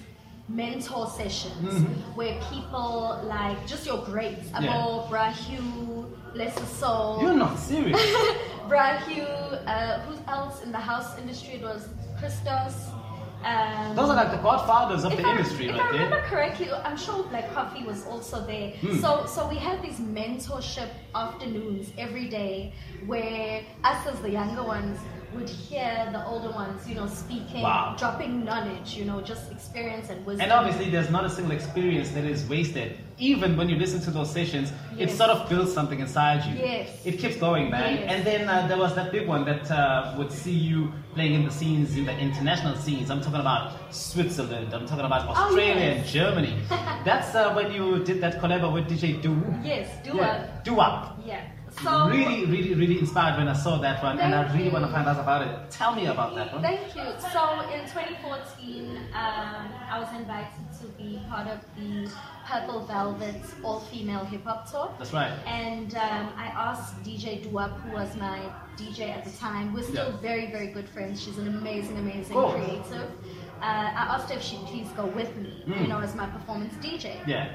[0.49, 2.17] mentor sessions Mhm.
[2.17, 4.73] where people like just your greats, Yeah.
[4.73, 8.01] Abo, Bra Hugh, bless his soul, You're not serious.
[8.69, 11.55] Bra Hugh, uh, who else in the house industry?
[11.55, 12.75] It was Christos.
[13.45, 16.03] Um, Those are like the godfathers of the I, industry if right I there.
[16.05, 18.71] remember correctly, I'm sure Black Coffee was also there.
[18.81, 19.01] Hmm.
[19.01, 22.73] So, so we had these mentorship afternoons every day,
[23.07, 24.97] where us as the younger ones
[25.35, 27.95] would hear the older ones, you know, speaking, Wow.
[27.99, 30.43] dropping knowledge, you know, just experience and wisdom.
[30.43, 32.99] And obviously, there's not a single experience that is wasted.
[33.19, 36.55] Even when you listen to those sessions, it sort of builds something inside you.
[36.59, 36.89] Yes.
[37.05, 37.97] It keeps going, man.
[37.97, 38.05] Yes.
[38.13, 41.45] And then uh, there was that big one that uh, would see you playing in
[41.45, 43.11] the scenes, in the international scenes.
[43.11, 44.73] I'm talking about Switzerland.
[44.75, 45.97] I'm talking about Oh, Australia yes.
[45.99, 46.57] and Germany.
[47.05, 49.37] That's uh, when you did that collab with DJ Do.
[49.63, 50.47] yes, do Yeah.
[50.65, 51.19] Do up.
[51.25, 51.43] Yeah.
[51.81, 54.71] So really, really, really inspired when I saw that one, and I really you.
[54.71, 55.71] want to find out about it.
[55.71, 56.63] Tell me about that one.
[56.63, 57.03] Thank you.
[57.33, 62.11] So in 2014, um, I was invited to be part of the
[62.47, 64.95] Purple Velvet all-female hip-hop tour.
[64.99, 65.33] That's right.
[65.47, 68.41] And um, I asked DJ Doowap, who was my
[68.77, 69.73] DJ at the time.
[69.73, 70.17] We're still Yeah.
[70.21, 71.23] very, very good friends.
[71.23, 72.53] She's an amazing, amazing Cool.
[72.53, 73.11] creative.
[73.63, 76.75] uh, I asked her if she'd please go with me, you know, as my performance
[76.85, 77.17] DJ.
[77.27, 77.49] Yeah.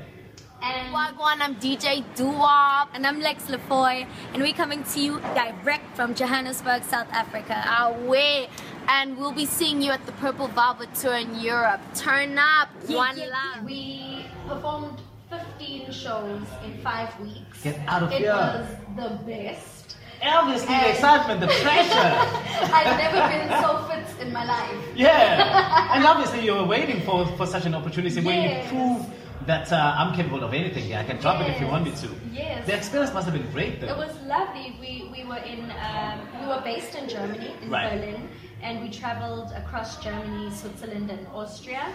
[0.62, 2.90] And Wagwan, I'm DJ Doowap.
[2.94, 4.08] And I'm Lex LaFoy.
[4.34, 7.64] And we're coming to you direct from Johannesburg, South Africa.
[7.80, 8.50] Away.
[8.88, 11.82] And we'll be seeing you at the Purple Velvet Tour in Europe.
[11.94, 12.70] Turn up.
[12.88, 13.66] One love.
[13.66, 17.62] we performed 15 shows in five weeks.
[17.64, 18.34] Get out of it here.
[18.34, 19.98] was the best.
[20.24, 21.94] Obviously, the excitement, the pressure.
[22.74, 24.76] I've never been so fit in my life.
[24.96, 25.76] Yeah.
[25.94, 29.06] And obviously, you were waiting for, for such an opportunity where you prove
[29.46, 30.88] that uh, I'm capable of anything.
[30.90, 32.10] Yeah, I can drop it if you want me to.
[32.34, 32.66] Yes.
[32.66, 33.88] The experience must have been great, though.
[33.88, 34.76] It was lovely.
[34.82, 37.92] We, we were in um, we were based in Germany in Right.
[37.92, 38.30] Berlin,
[38.62, 41.86] and we traveled across Germany, Switzerland, and Austria.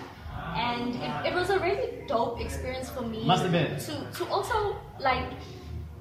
[0.57, 3.25] And it, it was a really dope experience for me.
[3.25, 3.79] Must have been.
[3.79, 5.27] to to also like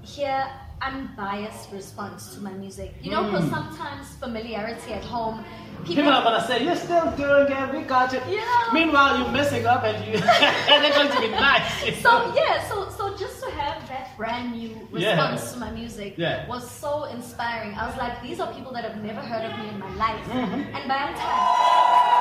[0.02, 0.48] hear
[0.82, 2.94] unbiased response to my music.
[3.02, 5.44] You know, because sometimes familiarity at home,
[5.84, 8.24] people, People are gonna say, You're still doing it, we got it.
[8.30, 8.42] Yeah.
[8.74, 10.14] Meanwhile, you're messing up and, you,
[10.72, 12.02] and they're going to be nice.
[12.02, 15.12] So yeah, so so just to have that brand new Yeah.
[15.12, 16.48] response to my music Yeah.
[16.48, 17.74] was so inspiring.
[17.76, 20.24] I was like, these are people that have never heard of me in my life,
[20.26, 20.76] Mm-hmm.
[20.76, 22.12] and by the time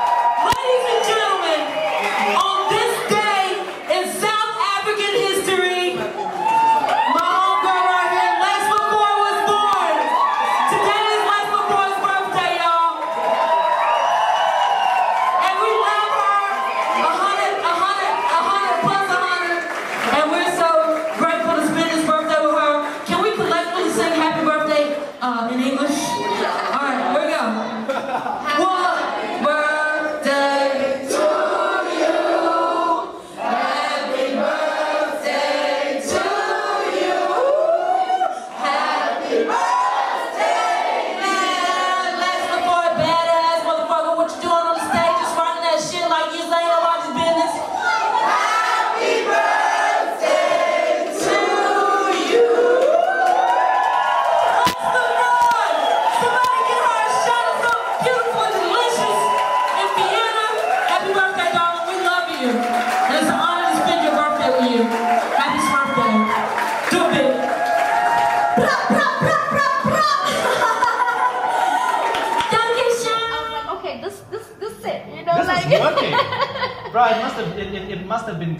[0.50, 1.60] Ladies and gentlemen,
[2.48, 3.44] on this day
[3.96, 4.04] in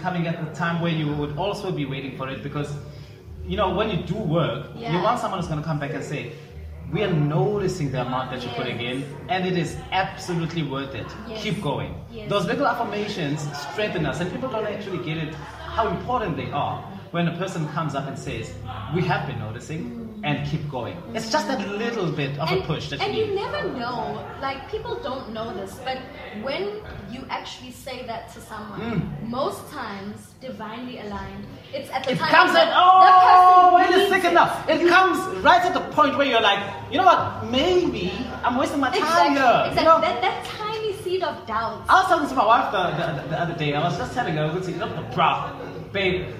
[0.01, 2.73] coming at the time where you would also be waiting for it because
[3.45, 6.33] you know when you do work, you want someone who's gonna come back and say,
[6.91, 11.07] We are noticing the amount that you're putting in and it is absolutely worth it.
[11.27, 11.43] Yes.
[11.43, 11.95] Keep going.
[12.11, 12.29] Yes.
[12.29, 16.81] Those little affirmations strengthen us and people don't actually get it how important they are
[17.11, 18.53] when a person comes up and says,
[18.95, 20.97] We have been noticing and keep going.
[21.13, 24.69] It's just that little bit of a push that and you you never know, like
[24.71, 25.97] people don't know this, but
[26.43, 32.13] when you actually say that to someone, most times divinely aligned, it's at the Mm.
[32.15, 34.33] It time comes at oh, wait a second it.
[34.35, 34.65] now.
[34.67, 36.59] It comes right at the point where you're like,
[36.91, 37.45] you know what?
[37.49, 38.11] Maybe
[38.43, 39.63] I'm wasting my time Exactly, here.
[39.69, 39.81] exactly.
[39.81, 40.01] You know?
[40.01, 41.83] that, that tiny seed of doubt.
[41.89, 42.83] I was talking to my wife the,
[43.23, 43.73] the, the other day.
[43.73, 45.29] I was just telling her, "Look, look, bro,
[45.93, 46.33] babe,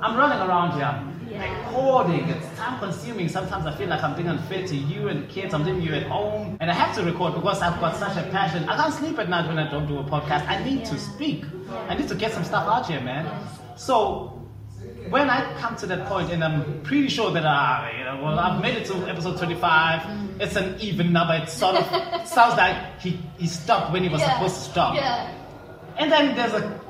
[0.00, 0.94] I'm running around here.
[1.38, 2.28] Recording.
[2.28, 3.28] It's time consuming.
[3.28, 5.54] Sometimes I feel like I'm being unfair to you and kids.
[5.54, 8.28] I'm leaving you at home, and I have to record because I've got such a
[8.30, 8.68] passion.
[8.68, 10.46] I can't sleep at night when I don't do a podcast.
[10.48, 11.44] I need to speak.
[11.88, 13.26] I need to get some stuff out here, man.
[13.76, 14.32] So
[15.10, 18.38] when I come to that point, and I'm pretty sure that I, you know, well,
[18.38, 20.00] I've made it to episode 25.
[20.02, 20.40] Mm.
[20.40, 21.34] It's an even number.
[21.34, 21.84] It sort of
[22.28, 24.94] sounds like he, he stopped when he was Yeah, supposed to stop.
[24.96, 25.32] Yeah.
[25.98, 26.80] And then there's a,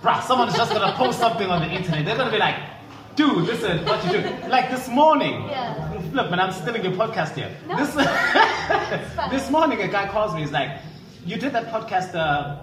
[0.00, 2.04] bruh, someone's just gonna post something on the internet.
[2.04, 2.56] They're gonna be like,
[3.16, 4.48] dude, listen, what you do?
[4.48, 5.46] Like this morning.
[5.48, 6.00] Yeah.
[6.12, 7.50] Look, man, I'm stealing your podcast here.
[7.68, 7.76] No.
[7.76, 7.94] This,
[9.30, 10.40] this morning, a guy calls me.
[10.42, 10.70] He's like,
[11.24, 12.56] you did that podcast, uh,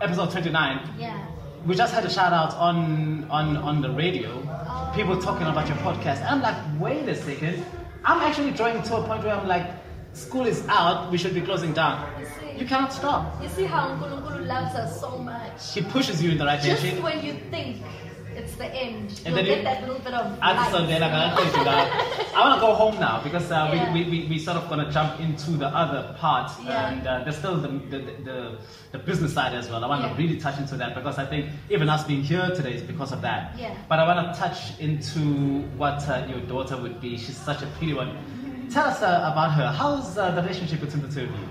[0.00, 1.26] episode 29 Yeah.
[1.66, 4.30] we just had a shout out on on on the radio
[4.68, 4.92] Oh.
[4.94, 7.64] people talking about your podcast and i'm like wait a second
[8.04, 9.66] i'm actually drawing to a point where i'm like
[10.12, 12.58] school is out we should be closing down You see?
[12.60, 15.72] you cannot stop You see how Nkulunkulu loves us so much.
[15.72, 17.78] he pushes you in the right Just direction when you think
[18.56, 20.86] the end, And you'll then get you- that little bit of I light.
[20.88, 22.36] then I gotta take you.
[22.36, 23.92] I want to go home now because uh, Yeah.
[23.92, 26.88] we, we, we, sort of gonna jump into the other part Yeah.
[26.90, 28.58] and uh, there's still the, the, the,
[28.92, 29.84] the business side as well.
[29.84, 30.08] I want Yeah.
[30.10, 33.12] to really touch into that because I think even us being here today is because
[33.12, 33.54] of that.
[33.58, 33.74] Yeah.
[33.88, 35.20] But I want to touch into
[35.76, 37.16] what uh, your daughter would be.
[37.16, 38.16] She's such a pretty one.
[38.70, 39.68] Tell us uh, about her.
[39.72, 41.48] How's uh, the relationship between the two of you?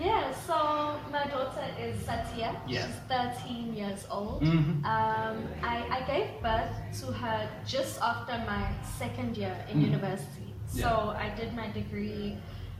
[0.00, 2.60] Yeah, so my daughter is Satya.
[2.66, 2.86] Yeah.
[2.86, 4.42] She's 13 years old.
[4.42, 4.84] Mm-hmm.
[4.84, 9.86] Um, I, I gave birth to her just after my second year in Mm.
[9.92, 10.52] university.
[10.66, 12.36] So I did my degree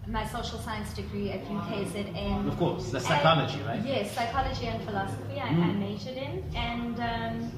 [0.07, 2.46] my social science degree at UKZN.
[2.48, 3.81] Of course, that's And- psychology, right?
[3.83, 5.40] Yes, psychology and philosophy.
[5.40, 5.79] I, I Mm.
[5.79, 7.53] majored in, and um,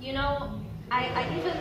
[0.00, 1.56] you know, I, I even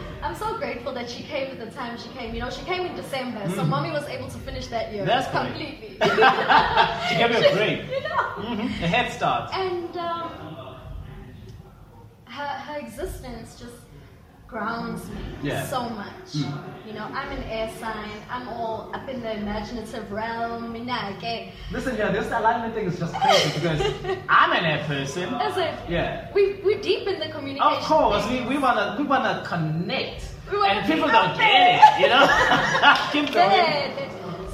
[0.22, 2.34] I'm so grateful that she came at the time she came.
[2.34, 5.06] You know, she came in December, so mommy was able to finish that year Mm.
[5.06, 5.96] That's completely.
[7.08, 7.78] She gave you a break.
[7.90, 8.24] you know.
[8.46, 9.50] Mhm, A head start.
[9.54, 10.30] And um,
[12.26, 13.79] her, her existence just
[14.50, 15.64] grounds me Yeah.
[15.66, 16.32] so much.
[16.34, 16.86] Mm.
[16.86, 18.10] You know, I'm an air sign.
[18.28, 20.84] I'm all up in the imaginative realm.
[20.86, 21.52] Nah, okay.
[21.70, 23.80] Listen, yeah, this alignment thing is just crazy because
[24.28, 25.30] I'm an air person.
[25.32, 25.74] That's it.
[25.88, 26.28] Yeah.
[26.34, 27.78] We we're deep in the communication.
[27.78, 28.48] Of course, we, thing.
[28.48, 32.26] we wanna we wanna connect, We wanna and people don't get it, you know.
[33.12, 34.10] Keep going.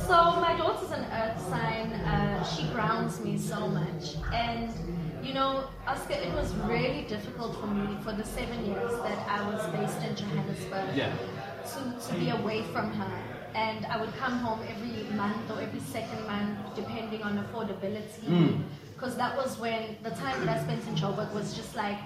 [0.07, 1.93] So my daughter's an earth sign.
[1.95, 4.69] Uh, she grounds me so much, and
[5.27, 9.49] you know, Oscar, it was really difficult for me for the seven years that I
[9.51, 11.13] was based in Johannesburg Yeah.
[11.73, 13.19] to, to be away from her.
[13.55, 18.25] And I would come home every month or every second month, depending on affordability.
[18.29, 18.63] Mm.
[18.95, 21.99] Because that was when the time that I spent in Joburg was just like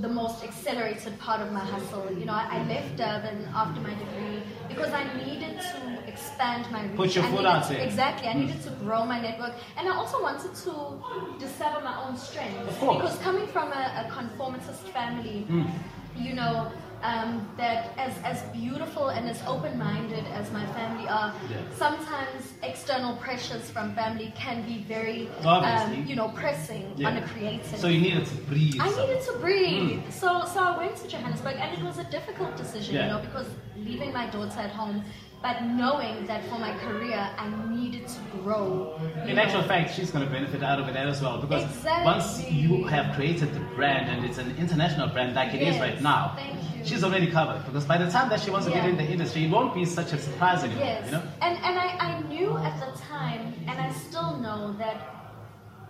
[0.00, 2.06] the most accelerated part of my hustle.
[2.16, 6.82] You know, I, I left Durban after my degree because I needed to expand my
[6.86, 6.96] reach.
[6.96, 7.80] Put your I foot out there.
[7.80, 8.28] Exactly.
[8.28, 9.54] I needed to grow my network.
[9.76, 12.68] And I also wanted to discover my own strengths.
[12.68, 12.96] Of course.
[13.02, 15.70] Because coming from a, a conformist family, Mm.
[16.16, 16.70] you know,
[17.02, 21.58] um, that as, as beautiful and as open-minded as my family are, Yeah.
[21.76, 27.08] sometimes external pressures from family can be very, um, you know, pressing Yeah.
[27.08, 27.78] on a creative.
[27.78, 28.76] So you needed to breathe.
[28.80, 29.08] I some.
[29.08, 30.02] needed to breathe.
[30.12, 33.02] So, so I went to Johannesburg, and it was a difficult decision, Yeah.
[33.06, 35.02] you know, because leaving my daughter at home,
[35.42, 38.98] but knowing that for my career I needed to grow.
[39.26, 39.42] In know.
[39.42, 42.04] actual fact, she's going to benefit out of it as well because Exactly.
[42.04, 45.80] once you have created the brand and it's an international brand like it is Yes,
[45.80, 46.36] right now,
[46.84, 47.64] she's already covered.
[47.64, 49.84] Because by the time that she wants to get in the industry, it won't be
[49.84, 50.84] such a surprise anymore.
[50.84, 51.06] Yes.
[51.06, 51.22] You know?
[51.40, 55.29] And and I, I knew at the time, and I still know that,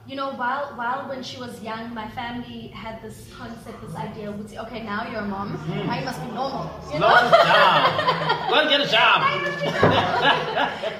[0.06, 4.30] you know, while while when she was young, my family had this concept, this idea,
[4.32, 5.52] would say, okay, now you're a mom,
[5.86, 6.70] now you must be normal.
[6.90, 7.30] You Slow know?
[7.30, 8.50] down.
[8.50, 9.22] Go and get a job.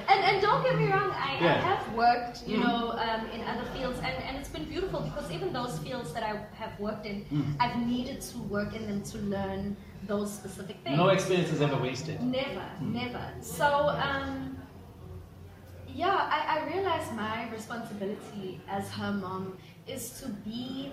[0.09, 1.61] and, and don't get me wrong, I, I Yeah.
[1.61, 1.65] Mm.
[1.65, 5.53] have worked, you know, um, in other fields, and, and it's been beautiful because even
[5.53, 7.55] those fields that I have worked in, Mm.
[7.61, 10.97] I've needed to work in them to learn those specific things.
[10.97, 12.21] No experience is ever wasted.
[12.23, 13.25] Never, never.
[13.41, 13.67] So,
[14.09, 14.57] um,
[15.95, 20.93] yeah, I, I realized my responsibility as her mom is to be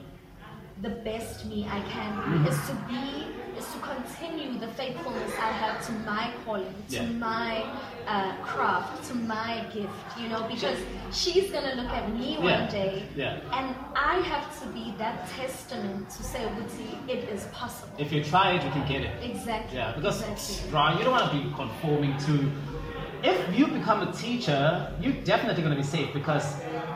[0.82, 2.46] the best me I can Mm-hmm.
[2.48, 7.06] is to be, is to continue the faithfulness I have to my calling, to Yeah.
[7.30, 7.64] my
[8.08, 9.90] uh, craft, to my gift,
[10.22, 10.78] you know, because
[11.12, 12.62] she's gonna look at me Yeah.
[12.62, 13.40] one day Yeah.
[13.58, 17.96] and I have to be that testament to say, Wuti, it is possible.
[17.98, 19.14] If you try it, you can get it.
[19.32, 19.78] Exactly.
[19.80, 20.72] Yeah, because exactly.
[20.72, 22.52] right, you don't want to be conforming to.
[23.24, 26.46] If you become a teacher, you're definitely going to be safe because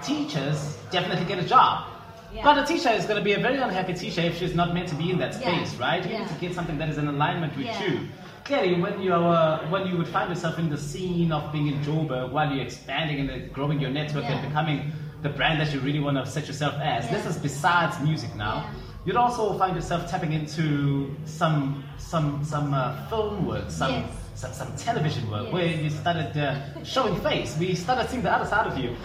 [0.03, 1.87] teachers definitely get a job.
[2.33, 2.43] Yeah.
[2.43, 4.87] But a teacher is going to be a very unhappy teacher if she's not meant
[4.89, 5.39] to be in that Yeah.
[5.63, 6.03] space, right?
[6.05, 6.19] You Yeah.
[6.19, 7.83] need to get something that is in alignment with Yeah.
[7.83, 8.07] you.
[8.45, 11.83] Clearly, when you are, when you would find yourself in the scene of being in
[11.83, 15.99] Joburg while you're expanding and growing your network and becoming the brand that you really
[15.99, 17.11] want to set yourself as, Yeah.
[17.17, 18.55] this is besides music now.
[18.55, 18.63] Yeah.
[19.05, 24.20] You'd also find yourself tapping into some some some uh, film work, some, Yes.
[24.41, 25.53] Some some television work, Yes.
[25.53, 27.55] where you started uh, showing face.
[27.59, 28.95] We started seeing the other side of you.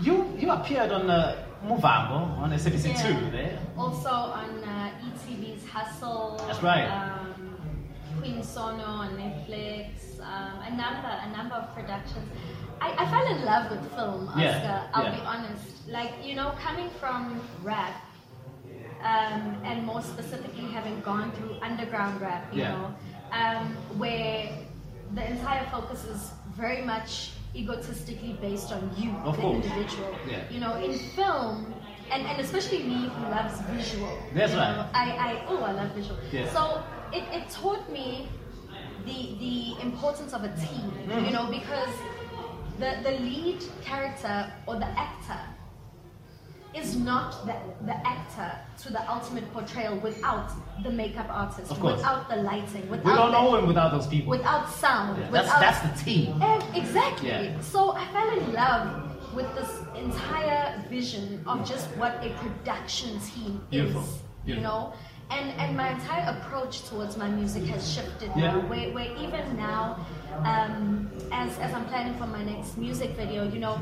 [0.00, 3.02] You you appeared on uh, Muvhango on SABC Yeah.
[3.02, 3.58] two there.
[3.76, 6.40] Also on uh, ETV's Hustle.
[6.46, 6.88] That's right.
[6.88, 7.58] Um,
[8.18, 10.20] Queen Sono on Netflix.
[10.24, 12.26] Um, a number, a number of productions.
[12.80, 14.40] I, I fell in love with film, Oscar.
[14.40, 15.16] Yeah, I'll yeah.
[15.16, 15.66] be honest.
[15.86, 17.94] Like you know, coming from rap,
[19.02, 22.94] um, and more specifically having gone through underground rap, you know,
[23.32, 24.48] um, where
[25.14, 29.64] the entire focus is very much egotistically based on you, Of the course.
[29.64, 30.14] individual.
[30.28, 30.42] Yeah.
[30.50, 31.74] You know, in film,
[32.10, 34.18] and, and especially me who loves visual.
[34.34, 34.76] That's right.
[34.76, 36.18] know, I, I oh I love visual.
[36.32, 36.48] Yeah.
[36.52, 38.28] So it, it taught me
[39.06, 40.92] the the importance of a team.
[41.08, 41.26] Mm.
[41.26, 41.94] You know, because
[42.78, 45.40] the the lead character or the actor
[46.74, 47.54] is not the,
[47.86, 48.50] the actor
[48.82, 50.50] to the ultimate portrayal without
[50.82, 51.96] the makeup artist, Of course.
[51.96, 54.30] without the lighting, without We don't know him without those people.
[54.30, 56.42] without sound, Yeah, that's without that's the team.
[56.42, 57.28] and exactly.
[57.28, 57.60] Yeah.
[57.60, 63.60] So I fell in love with this entire vision of just what a production team
[63.70, 64.02] Beautiful.
[64.02, 64.08] is.
[64.08, 64.22] Beautiful.
[64.46, 64.92] You know?
[65.30, 68.52] And and my entire approach towards my music has shifted Yeah.
[68.52, 68.60] now.
[68.68, 70.06] Where, where even now,
[70.44, 73.78] um, as as I'm planning for my next music video, you know,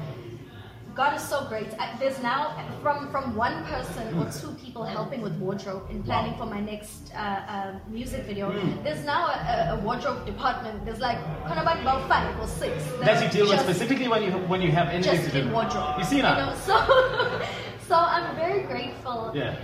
[0.96, 1.68] God is so great.
[2.00, 6.38] There's now from from one person or two people helping with wardrobe and planning Wow.
[6.38, 8.50] for my next uh, uh, music video.
[8.50, 8.82] Mm.
[8.82, 10.86] There's now a, a- wardrobe department.
[10.86, 12.72] There's like kind of like about five or six
[13.04, 15.46] That you deal with specifically when you when you have anything just to do.
[15.46, 15.98] in wardrobe.
[15.98, 16.34] You see now?
[16.46, 16.76] know, so
[17.88, 19.54] so I'm very grateful Yeah.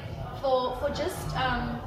[0.42, 1.81] for for just um,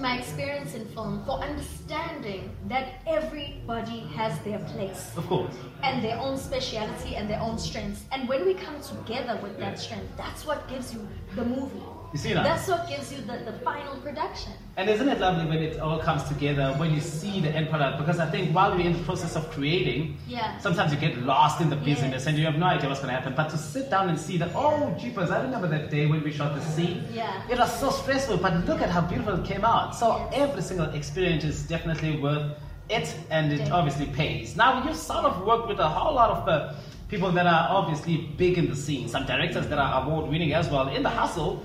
[0.00, 5.54] my experience in film, for understanding that everybody has their place Of course.
[5.82, 8.04] and their own speciality and their own strengths.
[8.12, 11.82] And when we come together with that strength, that's what gives you the movie.
[12.12, 12.42] You see now?
[12.42, 14.52] That's what gives you the, the final production.
[14.76, 17.98] And isn't it lovely when it all comes together, when you see the end product?
[17.98, 20.58] Because I think while we're in the process of creating, Yeah.
[20.58, 23.18] sometimes you get lost in the business and you have no idea what's going to
[23.18, 23.32] happen.
[23.34, 26.30] But to sit down and see that, oh, jeepers, I remember that day when we
[26.32, 27.04] shot the scene.
[27.12, 27.42] Yeah.
[27.50, 29.94] It was so stressful, but look at how beautiful it came out.
[29.94, 32.52] So every single experience is definitely worth
[32.90, 33.72] it, and it Definitely.
[33.72, 34.54] obviously pays.
[34.54, 36.74] Now, you've sort of worked with a whole lot of uh,
[37.08, 40.68] people that are obviously big in the scene, some directors that are award winning as
[40.68, 40.88] well.
[40.88, 41.62] In The Hustle,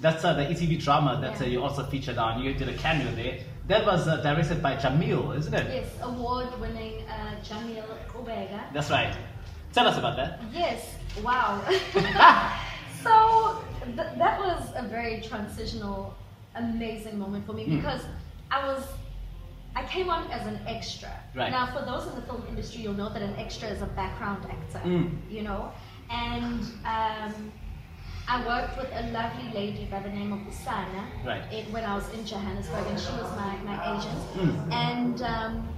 [0.00, 2.42] that's uh, the ETV drama that uh, you also featured on.
[2.42, 3.38] You did a cameo there.
[3.68, 5.66] That was uh, directed by Jahmil, isn't it?
[5.72, 8.72] Yes, award-winning uh, Jahmil Qubeka.
[8.72, 9.14] That's right.
[9.72, 10.40] Tell us about that.
[10.52, 11.60] Yes, wow.
[13.04, 16.14] so th- that was a very transitional,
[16.56, 17.76] amazing moment for me Mm.
[17.76, 18.02] because
[18.50, 18.82] I was,
[19.76, 21.10] I came on as an extra.
[21.36, 21.50] Right.
[21.52, 24.44] Now, for those in the film industry, you'll know that an extra is a background
[24.50, 25.10] actor, Mm.
[25.30, 25.70] you know?
[26.10, 27.52] And um,
[28.32, 31.42] I worked with a lovely lady by the name of Usana Right.
[31.52, 34.20] it, when I was in Johannesburg, and she was my, my agent.
[34.36, 34.72] Mm.
[34.72, 35.68] And um,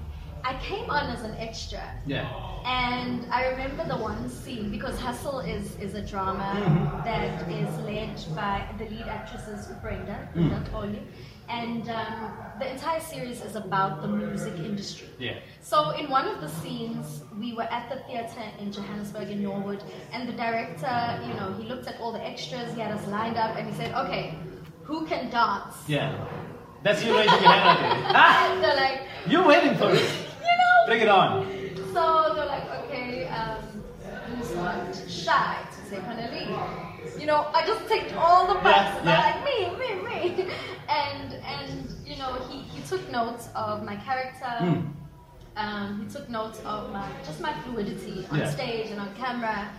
[0.44, 1.82] I came on as an extra.
[2.06, 2.28] Yeah.
[2.66, 7.04] And I remember the one scene because Hustle is, is a drama Mhm.
[7.04, 10.50] that is led by the lead actress is Brenda, Mm.
[10.50, 11.00] Brenda Ngxoli.
[11.48, 15.09] And um, the entire series is about the music industry.
[15.18, 15.38] Yeah.
[15.61, 19.83] So in one of the scenes, we were at the theater in Johannesburg in Norwood,
[20.12, 23.37] and the director, you know, he looked at all the extras, he had us lined
[23.37, 24.35] up, and he said, "Okay,
[24.85, 26.26] who can dance?" Yeah.
[26.83, 28.12] That's you raising your hand there.
[28.14, 30.00] Ah, They're like, you're waiting for it.
[30.48, 31.46] you know, Bring it on.
[31.94, 33.62] So they're like, okay, um,
[34.26, 35.59] who's not shy
[35.90, 36.81] to a lead?
[37.22, 39.04] You know, I just ticked all the boxes.
[39.06, 40.48] Yeah, I'm like, me, me, me.
[40.88, 44.54] And and you know, he, he took notes of my character.
[44.58, 44.90] Mm.
[45.56, 48.50] Um, he took notes of my just my fluidity on Yeah.
[48.50, 49.70] stage and on camera.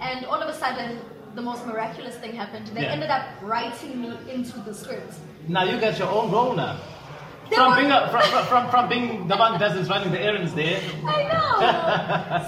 [0.00, 0.98] And all of a sudden,
[1.34, 2.66] the most miraculous thing happened.
[2.76, 2.92] They Yeah.
[2.96, 5.14] ended up writing me into the script.
[5.48, 6.76] Now you got your own role now.
[7.48, 10.20] They From were- being, a, from, from- from, from being the one that's running the
[10.28, 11.52] errands there, I know.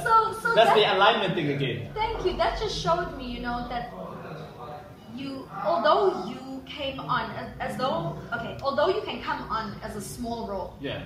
[0.06, 1.78] so so that's that- the alignment thing again.
[1.94, 2.36] Thank you.
[2.36, 3.84] That just showed me, you know, that
[5.14, 9.96] you, although you came on as, as though, okay, although you can come on as
[9.96, 11.02] a small role Yeah.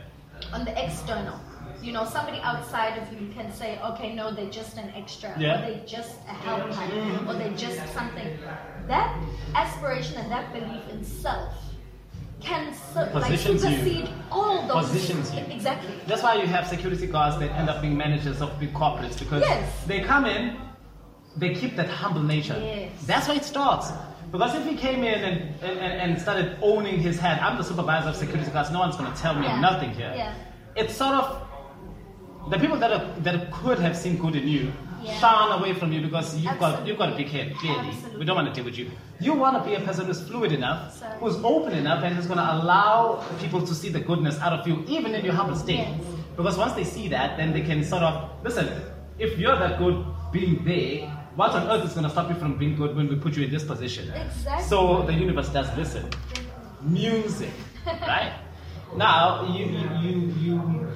[0.53, 1.39] on the external,
[1.83, 5.59] you know, somebody outside of you can say, okay, no, they're just an extra, Yeah.
[5.59, 8.39] or they're just a help hand, or they're just something.
[8.87, 9.15] That
[9.55, 11.53] aspiration and that belief in self
[12.41, 13.71] can like Positions you.
[13.71, 14.87] supersede all those.
[14.91, 15.41] Positions you.
[15.51, 15.91] Exactly.
[16.07, 19.43] That's why you have security guards that end up being managers of big corporates because
[19.43, 19.85] Yes.
[19.87, 20.57] they come in,
[21.39, 22.59] they keep that humble nature.
[22.61, 22.93] Yes.
[23.07, 23.91] That's where it starts.
[24.31, 25.79] Because if he came in and, and,
[26.13, 29.19] and started owning his head, I'm the supervisor of security class, no one's going to
[29.19, 29.61] tell me Yeah.
[29.61, 30.13] nothing here.
[30.15, 30.35] Yeah.
[30.77, 34.73] It's sort of the people that, are, that could have seen good in you
[35.03, 35.19] Yeah.
[35.21, 37.89] shun away from you because you've got you've got a big head, clearly.
[37.89, 38.19] Absolutely.
[38.21, 38.91] We don't want to deal with you.
[39.21, 42.39] You want to be a person who's fluid enough, who's open enough, and is going
[42.39, 45.79] to allow people to see the goodness out of you, even in your humble state.
[45.89, 46.01] Yes.
[46.37, 48.69] Because once they see that, then they can sort of listen.
[49.19, 52.59] If you're that good being there, what on earth is going to stop you from
[52.59, 54.11] being good when we put you in this position?
[54.11, 54.65] Exactly.
[54.65, 56.05] So the universe does listen.
[56.83, 57.53] Music,
[57.87, 58.33] right?
[58.97, 60.89] Now you you you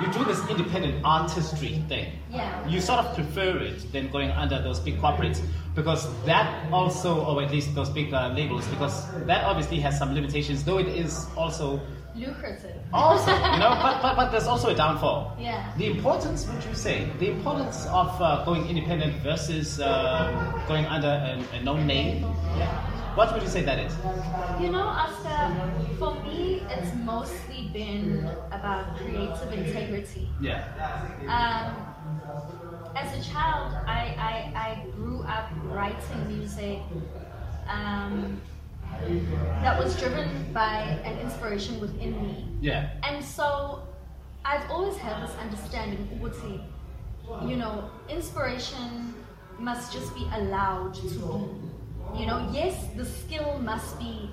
[0.00, 2.12] you, do this independent artistry thing.
[2.30, 2.66] Yeah.
[2.66, 5.42] You sort of prefer it than going under those big corporates
[5.74, 10.14] because that also, or at least those big uh, labels, because that obviously has some
[10.14, 10.64] limitations.
[10.64, 11.80] Though it is also
[12.14, 12.76] Lucrative.
[12.92, 15.36] also, you know, but, but, but there's also a downfall.
[15.38, 15.72] Yeah.
[15.76, 21.08] The importance, would you say, the importance of uh, going independent versus um, going under
[21.08, 22.22] a, a known name?
[22.56, 22.70] Yeah.
[23.16, 23.94] What would you say that is?
[24.60, 25.54] You know, Oscar,
[25.98, 30.28] for me, it's mostly been about creative integrity.
[30.40, 30.64] Yeah.
[31.28, 31.94] Um,
[32.96, 36.80] as a child, I, I, I grew up writing music
[37.68, 38.40] um,
[39.62, 42.46] that was driven by an inspiration within me.
[42.60, 42.90] Yeah.
[43.02, 43.82] And so
[44.44, 46.60] I've always had this understanding, Uguti,
[47.48, 49.14] you know, inspiration
[49.58, 52.20] must just be allowed to be.
[52.20, 54.30] You know, yes, the skill must be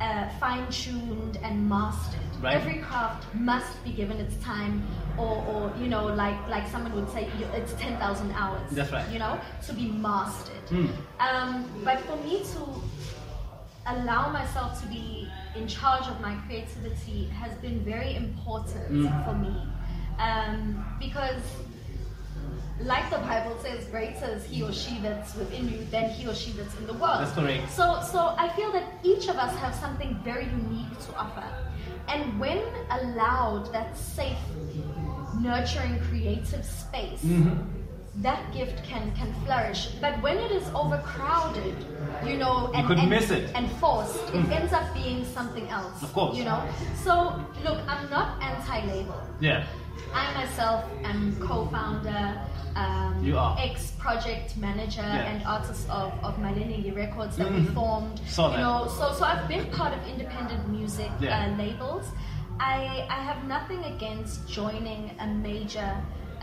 [0.00, 2.54] uh, fine tuned and mastered, Right.
[2.54, 4.86] Every craft must be given its time,
[5.16, 8.70] or, or you know, like like someone would say, it's ten thousand hours.
[8.70, 9.10] That's right.
[9.10, 10.66] You know, to be mastered.
[10.68, 10.88] Mm.
[11.18, 12.60] Um, but for me to
[13.88, 19.24] allow myself to be in charge of my creativity has been very important Mm.
[19.24, 19.54] for me,
[20.18, 21.42] um, because
[22.80, 26.34] like the Bible says, greater is he or she that's within you than he or
[26.34, 27.20] she that's in the world.
[27.22, 27.70] That's correct.
[27.72, 31.44] So, so I feel that each of us have something very unique to offer,
[32.08, 34.38] and when allowed that safe,
[35.40, 37.77] nurturing, creative space, Mm-hmm.
[38.22, 39.88] That gift can can flourish.
[40.00, 41.76] But when it is overcrowded,
[42.26, 43.50] you know, and could and, miss it.
[43.54, 46.02] and forced, it ends up being something else.
[46.02, 46.36] Of course.
[46.36, 46.62] you know.
[47.04, 47.12] So
[47.64, 49.20] look, I'm not anti-label.
[49.40, 49.64] Yeah.
[50.14, 52.40] I myself am co-founder,
[52.76, 55.30] um, You ex-project manager Yeah.
[55.30, 57.74] and artist of, of Malinigi Records that we Mhm.
[57.74, 58.20] formed.
[58.26, 58.62] Saw you that.
[58.62, 61.36] know, so so I've been part of independent music Yeah.
[61.38, 62.06] uh, labels.
[62.58, 65.90] I I have nothing against joining a major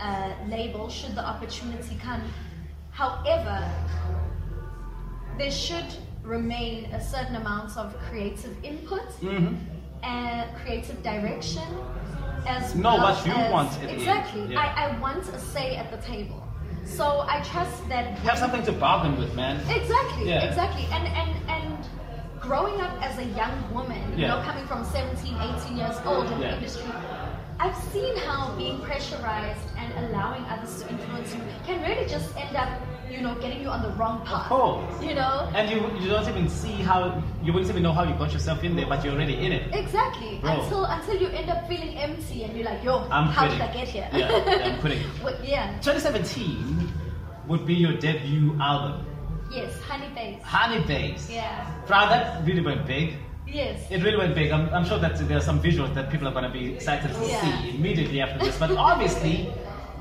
[0.00, 2.22] uh, label should the opportunity come.
[2.90, 3.58] However,
[5.38, 5.84] there should
[6.22, 9.54] remain a certain amount of creative input Mm-hmm.
[10.02, 11.62] and creative direction
[12.46, 14.60] as no, well what you as- want at the end, exactly yeah.
[14.60, 16.42] I, I want a say at the table
[16.84, 19.56] so i trust that Have something to bargain with, man.
[19.68, 20.44] exactly Yeah.
[20.48, 21.78] exactly and and and
[22.40, 26.38] growing up as a young woman you know coming from 17 18 years old in
[26.40, 26.90] the industry
[27.58, 32.54] I've seen how being pressurized and allowing others to influence you can really just end
[32.56, 32.68] up,
[33.10, 34.48] you know, getting you on the wrong path.
[34.48, 35.02] course.
[35.02, 35.50] You know?
[35.54, 38.62] And you you don't even see how you wouldn't even know how you got yourself
[38.62, 39.74] in there, but you're already in it.
[39.74, 40.38] Exactly.
[40.42, 40.62] Bro.
[40.62, 43.58] Until until you end up feeling empty and you're like, yo, I'm how quitting.
[43.58, 44.08] did I get here?
[44.12, 45.02] Yeah, I'm quitting.
[45.24, 45.72] Well, yeah.
[45.80, 46.92] 2017
[47.48, 49.06] would be your debut album,
[49.50, 50.42] Yes, honey base.
[50.42, 51.30] Honey Days.
[51.30, 51.64] Yeah.
[51.88, 53.14] Wow, that really went big.
[53.46, 53.86] Yes.
[53.90, 54.50] It really went big.
[54.50, 57.12] I'm, I'm sure that there are some visuals that people are going to be excited
[57.14, 57.40] to Yeah.
[57.62, 58.58] see immediately after this.
[58.58, 59.52] But obviously,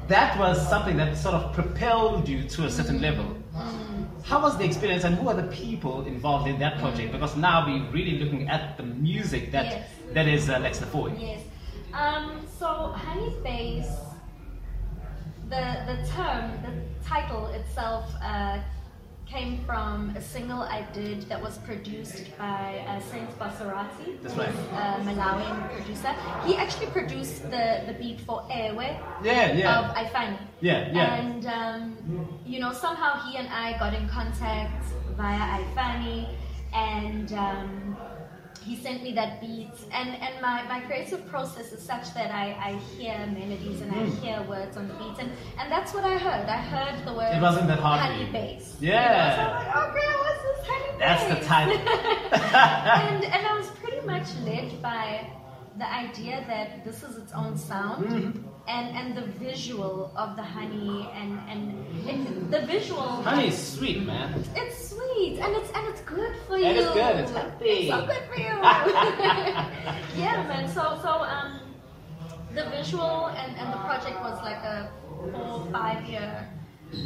[0.07, 3.25] that was something that sort of propelled you to a certain level.
[4.23, 7.11] How was the experience and who are the people involved in that project?
[7.11, 9.89] Because now we're really looking at the music that Yes.
[10.13, 11.13] that is uh, Lex Lafoy.
[11.21, 11.41] Yes.
[11.93, 12.65] Um, so
[13.05, 13.87] honey base,
[15.49, 16.73] the the term, the
[17.07, 18.57] title itself uh,
[19.25, 24.21] came from a single I did that was produced by uh, Saint Basarati.
[24.21, 24.49] That's right.
[24.49, 26.13] A Malawian producer.
[26.45, 28.81] He actually produced the, the beat for Ewe
[29.23, 29.79] Yeah, yeah.
[29.79, 30.37] of Ifani.
[30.61, 31.15] Yeah, yeah.
[31.15, 34.83] And um, you know, somehow he and I got in contact
[35.17, 36.27] via Ifani,
[36.73, 37.97] and um,
[38.65, 39.77] he sent me that beat.
[39.91, 44.05] And and my, my creative process is such that I, I hear melodies and I
[44.21, 46.47] hear words on the beat, and, and that's what I heard.
[46.47, 47.31] I heard the words.
[47.31, 47.37] Hmm.
[47.37, 48.75] It wasn't that hard Honey bass.
[48.79, 48.91] Yeah.
[48.91, 51.77] You know, so I'm like, okay, what's this honey That's the title.
[53.09, 55.29] and and I was pretty much led by
[55.77, 58.54] the idea that this is its own sound Mm-hmm.
[58.67, 61.59] And and the visual of the honey and and
[62.09, 64.43] it, the visual Honey is sweet, man.
[64.55, 67.65] it's sweet and it's and it's good for you And it's good, it's healthy.
[67.65, 68.45] It's so good for you
[70.21, 71.59] yeah man so so um
[72.55, 74.89] the visual and, and the project was like a
[75.31, 76.49] four five year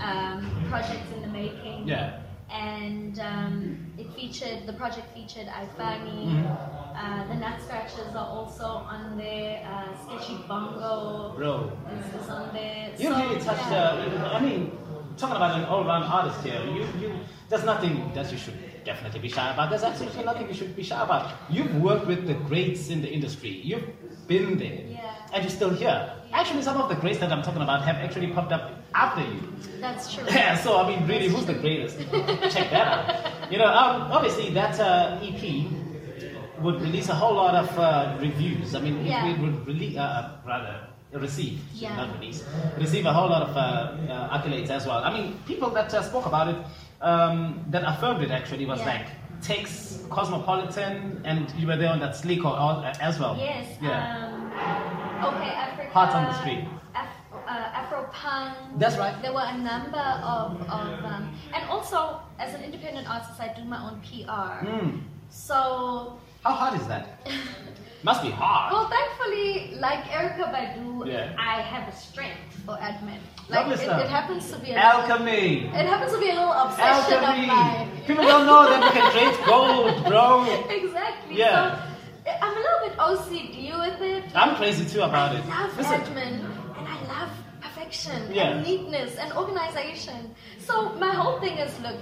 [0.03, 2.21] um, project in the making Yeah.
[2.51, 6.27] And um, it featured the project featured Ifani.
[6.27, 6.95] Mm-hmm.
[6.95, 9.65] Uh, the Nut Scratchers are also on there.
[9.65, 11.71] Uh, Sketchy Bongo Bro.
[11.97, 12.91] is, is on there.
[12.97, 13.71] You So, really touched.
[13.71, 14.23] yeah.
[14.25, 14.77] Uh, I mean,
[15.15, 16.61] talking about an all-round artist here.
[16.65, 17.13] You, you.
[17.49, 19.69] There's nothing that you should definitely be shy about.
[19.69, 21.31] There's absolutely nothing you should be shy about.
[21.49, 23.49] You've worked with the greats in the industry.
[23.63, 23.87] You've
[24.27, 25.13] been there, Yeah.
[25.33, 26.13] and you're still here.
[26.33, 29.41] Actually, some of the greats that I'm talking about have actually popped up after you.
[29.79, 30.23] That's true.
[30.29, 31.97] Yeah, so I mean, really, who's the greatest?
[32.53, 33.51] Check that out.
[33.51, 35.65] You know, um, obviously that uh, EP
[36.61, 38.75] would release a whole lot of uh, reviews.
[38.75, 39.27] I mean, it, Yeah.
[39.27, 41.95] it would release, uh, rather receive, Yeah.
[41.95, 42.43] not release,
[42.77, 45.03] receive a whole lot of uh, uh, accolades as well.
[45.03, 46.57] I mean, people that uh, spoke about it,
[47.01, 48.85] um, that affirmed it actually was Yeah.
[48.93, 49.05] like
[49.41, 53.37] Tex, Cosmopolitan, and you were there on that or, uh, as well.
[53.39, 53.65] Yes.
[53.81, 54.27] Yeah.
[54.27, 55.89] Um, okay, Africa.
[55.93, 56.65] Hearts on the Street.
[57.49, 58.53] Uh, Afro punk.
[58.77, 59.19] That's right.
[59.23, 63.63] There were a number of, of um, and also as an independent artist, I do
[63.65, 64.65] my own PR.
[64.69, 65.01] Mm.
[65.31, 67.27] So How hard is that?
[68.03, 68.71] Must be hard.
[68.71, 71.35] Well, thankfully, like Erykah Badu, Yeah.
[71.37, 73.19] I have a strength for admin.
[73.49, 75.65] Like it, it happens to be a Alchemy.
[75.73, 77.89] It happens to be a little obsession of mine.
[78.07, 80.45] People don't know that we can trade gold, bro.
[80.69, 81.35] exactly.
[81.37, 81.81] Yeah.
[82.23, 84.23] So I'm a little bit OCD with it.
[84.35, 85.45] I'm crazy too about I it.
[85.47, 86.48] love Listen, admin and I love
[87.93, 88.49] perfection Yeah.
[88.57, 90.33] and neatness and organization.
[90.59, 91.95] So my whole thing is look,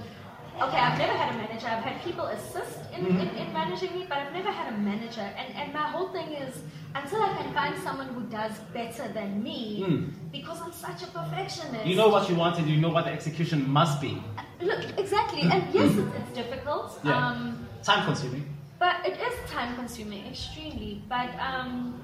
[0.60, 1.66] okay, I've never had a manager.
[1.66, 3.20] I've had people assist in, Mm-hmm.
[3.20, 5.20] in, in managing me, but I've never had a manager.
[5.38, 6.60] And, and my whole thing is
[6.94, 10.12] until I can find someone who does better than me, Mm.
[10.32, 11.86] because I'm such a perfectionist.
[11.86, 14.20] You know what you want and you know what the execution must be.
[14.60, 15.42] Look, exactly.
[15.42, 16.98] And yes, it's, it's difficult.
[17.04, 17.16] Yeah.
[17.28, 18.44] Um, Time consuming.
[18.80, 21.00] but it is time consuming, extremely.
[21.08, 22.02] But um,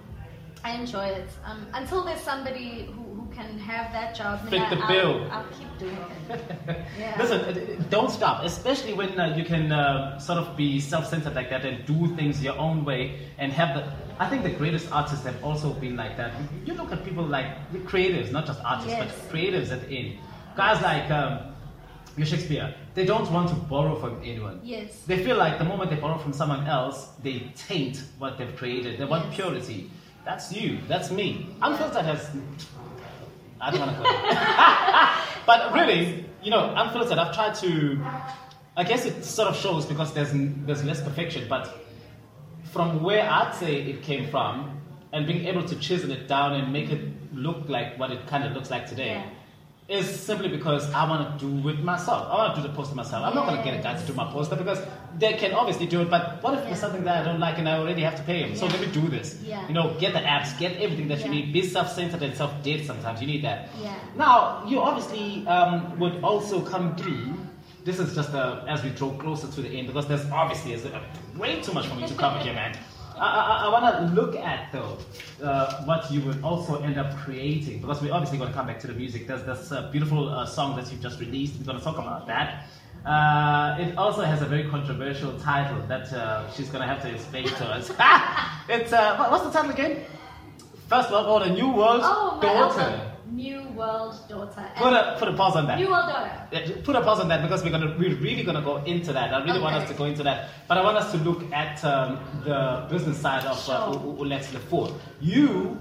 [0.63, 1.29] I enjoy it.
[1.45, 3.04] Um, until there's somebody who, who
[3.35, 5.31] can have that job, Fit then the I'll, bill.
[5.33, 5.97] I'll keep doing
[6.31, 6.81] it.
[6.99, 7.17] Yeah.
[7.21, 11.51] Listen, uh, don't stop, especially when uh, you can uh, sort of be self-centered like
[11.51, 13.93] that and do things your own way and have the.
[14.19, 16.33] I think the greatest artists have also been like that.
[16.65, 19.13] You look at people like the creatives, not just artists, Yes.
[19.21, 20.19] but creatives at the end.
[20.57, 21.53] Guys like um,
[22.17, 24.61] your Shakespeare, they don't want to borrow from anyone.
[24.63, 25.03] Yes.
[25.07, 28.99] They feel like the moment they borrow from someone else, they taint what they've created.
[29.01, 29.35] They want Yes.
[29.35, 29.91] purity.
[30.25, 30.79] That's you.
[30.89, 31.55] That's me.
[31.61, 32.31] Unfiltered has.
[33.61, 34.09] I don't want to go.
[35.47, 37.19] but really, you know, unfiltered.
[37.19, 38.05] I've tried to.
[38.77, 41.81] I guess it sort of shows because there's there's less perfection, but
[42.73, 44.81] from where I'd say it came from,
[45.13, 47.01] and being able to chisel it down and make it
[47.33, 49.13] look like what it kind of looks like today.
[49.13, 49.31] Yeah.
[49.87, 52.27] Is simply because I want to do it myself.
[52.31, 53.23] I want to do the poster myself.
[53.23, 54.79] I'm not going to get a guy to do my poster because
[55.19, 56.09] they can obviously do it.
[56.09, 56.67] But what if Yeah.
[56.69, 58.57] there's something that I don't like and I already have to pay him?
[58.57, 59.43] So let me do this.
[59.45, 59.69] Yeah.
[59.69, 61.53] You know, get the apps, get everything that you need.
[61.53, 62.87] Be self-centered and self-dead.
[62.87, 63.69] Sometimes you need that.
[63.83, 63.95] Yeah.
[64.17, 67.35] Now you obviously um, would also come through.
[67.85, 70.99] This is just uh, as we draw closer to the end because there's obviously uh,
[71.37, 72.75] way too much for me to cover here, man.
[73.17, 74.99] I, I, I want to look at though
[75.43, 78.81] uh, what you would also end up creating because we're obviously going to come back
[78.81, 79.27] to the music.
[79.27, 81.59] There's this uh, beautiful uh, song that you've just released.
[81.59, 82.67] We're going to talk about that.
[83.05, 87.13] Uh, it also has a very controversial title that uh, she's going to have to
[87.13, 87.91] explain to us.
[88.69, 90.05] it's uh, what's the title again?
[90.89, 93.14] First World Order, New World Oh, my Daughter.
[93.35, 94.65] New World Daughter.
[94.77, 95.79] Put a put a pause on that.
[95.79, 96.81] New World Daughter.
[96.83, 99.35] Put a pause on that because we're gonna we're really gonna go into that.
[99.35, 101.85] I really want us to go into that, but I want us to look at
[101.85, 104.03] um, the business side of uh, Sure.
[104.03, 104.93] U- U- Let's Live Forward.
[105.21, 105.79] You,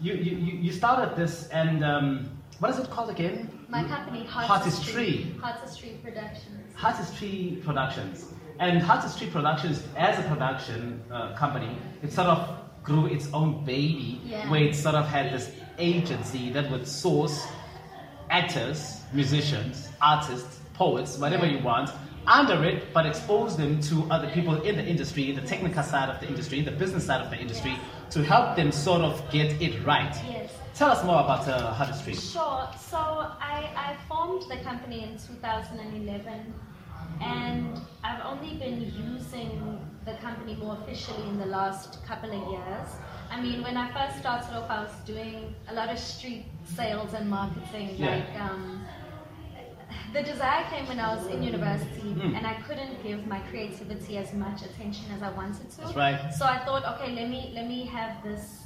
[0.00, 0.32] you, you,
[0.66, 2.30] you started this, and um,
[2.60, 3.50] what is it called again?
[3.68, 4.54] My company, Artistry.
[4.54, 5.34] Artistry.
[5.42, 6.74] Artistry Productions.
[6.82, 8.32] Artistry Productions.
[8.58, 14.20] And Artistry Productions, as a production uh, company, it sort of grew its own baby,
[14.24, 14.48] Yeah.
[14.48, 17.46] where it sort of had this agency that would source
[18.30, 21.90] actors, musicians, artists, poets, whatever you want,
[22.26, 26.20] under it, but expose them to other people in the industry, the technical side of
[26.20, 27.78] the industry, the business side of the industry,
[28.10, 30.14] to help them sort of get it right.
[30.28, 30.52] Yes.
[30.74, 32.14] Tell us more about uh, Artistry.
[32.14, 32.68] Sure.
[32.78, 36.54] So I, I formed the company in 2011,
[37.22, 42.88] and I've only been using the company more officially in the last couple of years.
[43.30, 47.12] I mean, when I first started off, I was doing a lot of street sales
[47.14, 47.90] and marketing.
[47.96, 48.16] Yeah.
[48.16, 48.84] Like, um,
[50.12, 52.36] the desire came when I was in university, Mm.
[52.36, 55.76] and I couldn't give my creativity as much attention as I wanted to.
[55.80, 56.32] That's right.
[56.34, 58.62] So I thought, okay, let me let me have this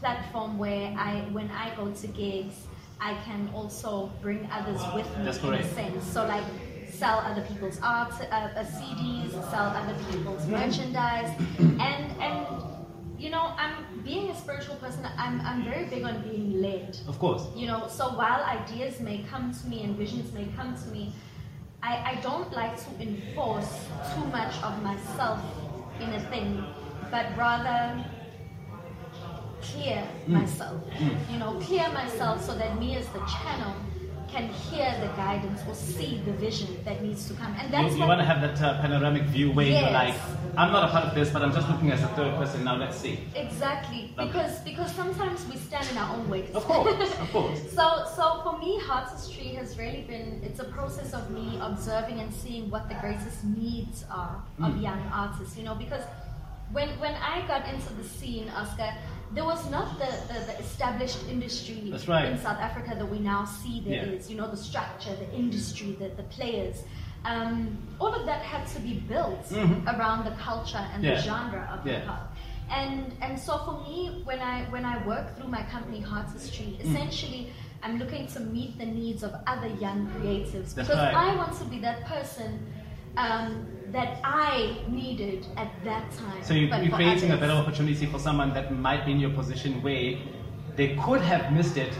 [0.00, 2.66] platform where I, when I go to gigs,
[3.00, 6.04] I can also bring others with me That's in a sense.
[6.04, 6.44] So like
[6.90, 10.52] sell other people's art, uh, uh, CDs, sell other people's Mm-hmm.
[10.52, 12.46] merchandise, and and
[13.18, 15.06] you know, I'm being a spiritual person.
[15.16, 16.98] I'm I'm very big on being led.
[17.08, 17.46] Of course.
[17.56, 21.12] You know, so while ideas may come to me and visions may come to me,
[21.82, 25.40] I, I don't like to enforce too much of myself
[26.00, 26.64] in a thing,
[27.10, 28.04] but rather
[29.60, 30.28] clear mm.
[30.28, 30.82] myself.
[30.90, 31.32] Mm.
[31.32, 33.74] You know, clear myself so that me as the channel
[34.28, 37.52] can hear the guidance or see the vision that needs to come.
[37.58, 39.92] And You, that's you what want to have that uh, panoramic view where you're Yes.
[39.92, 40.14] like,
[40.56, 42.64] I'm not a part of this, but I'm just looking as a third person.
[42.64, 43.20] Now let's see.
[43.34, 44.26] exactly Lovely.
[44.32, 46.50] because because sometimes we stand in our own ways.
[46.54, 47.60] Of course, of course.
[47.72, 52.32] So, so for me, artistry has really been, it's a process of me observing and
[52.32, 54.82] seeing what the greatest needs are of Mm.
[54.82, 56.02] young artists, you know, because
[56.72, 58.90] when, when I got into the scene, Oscar,
[59.34, 62.26] there was not the, the, the established industry right.
[62.32, 64.12] in South Africa that we now see there Yeah.
[64.12, 66.82] is, you know, the structure, the industry, the, the players.
[67.24, 69.86] Um, all of that had to be built Mhm.
[69.92, 71.14] around the culture and Yeah.
[71.16, 71.94] the genre of Yeah.
[71.98, 72.34] hip hop.
[72.70, 76.84] And and so for me, when I when I work through my company Artistry, Mm.
[76.86, 77.52] essentially
[77.82, 81.14] I'm looking to meet the needs of other young creatives That's because right.
[81.14, 82.50] I want to be that person
[83.16, 86.42] um, that I needed at that time.
[86.42, 89.20] So you, but you're for creating a better opportunity for someone that might be in
[89.20, 90.18] your position where
[90.76, 91.92] they could have missed it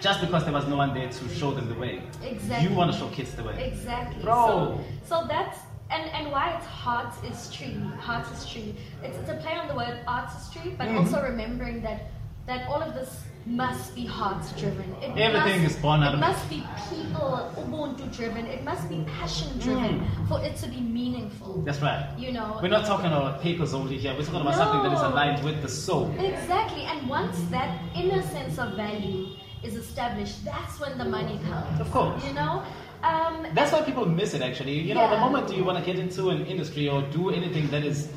[0.00, 2.02] just because there was no one there to show them the way.
[2.22, 2.68] Exactly.
[2.68, 3.70] You want to show kids the way.
[3.72, 4.22] Exactly.
[4.22, 4.46] Bro.
[4.46, 5.58] So, so that's
[5.90, 7.76] and, and why it's heart is tree,
[8.06, 8.74] artistry.
[9.02, 10.98] It's, it's a play on the word artistry, but Mhm.
[10.98, 12.10] also remembering that
[12.46, 14.92] that all of this must be heart driven.
[15.00, 16.26] It Everything must, is born out it of it.
[16.26, 18.44] must be people ubuntu driven.
[18.46, 20.28] It must be passion driven Mm.
[20.28, 21.62] for it to be meaningful.
[21.64, 22.06] That's right.
[22.18, 22.58] You know.
[22.60, 24.12] We're not talking about papers only here.
[24.14, 26.12] We're talking about something that is aligned with the soul.
[26.18, 29.28] Exactly, and once that inner sense of value
[29.62, 31.80] is established, that's when the money comes.
[31.80, 32.24] Of course.
[32.26, 32.62] You know?
[33.02, 34.80] Um, That's why people miss it actually.
[34.80, 37.84] You know, the moment you want to get into an industry or do anything that
[37.84, 38.08] is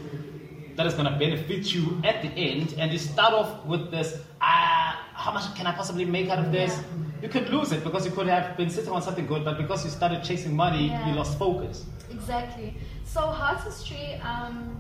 [0.79, 4.21] that is going to benefit you at the end, and you start off with this,
[4.39, 6.71] ah, how much can I possibly make out of this?
[6.73, 6.83] Yeah.
[7.23, 9.83] You could lose it because you could have been sitting on something good, but because
[9.83, 11.09] you started chasing money, Yeah.
[11.09, 11.83] you lost focus.
[12.09, 12.75] Exactly.
[13.03, 14.79] So artistry, um,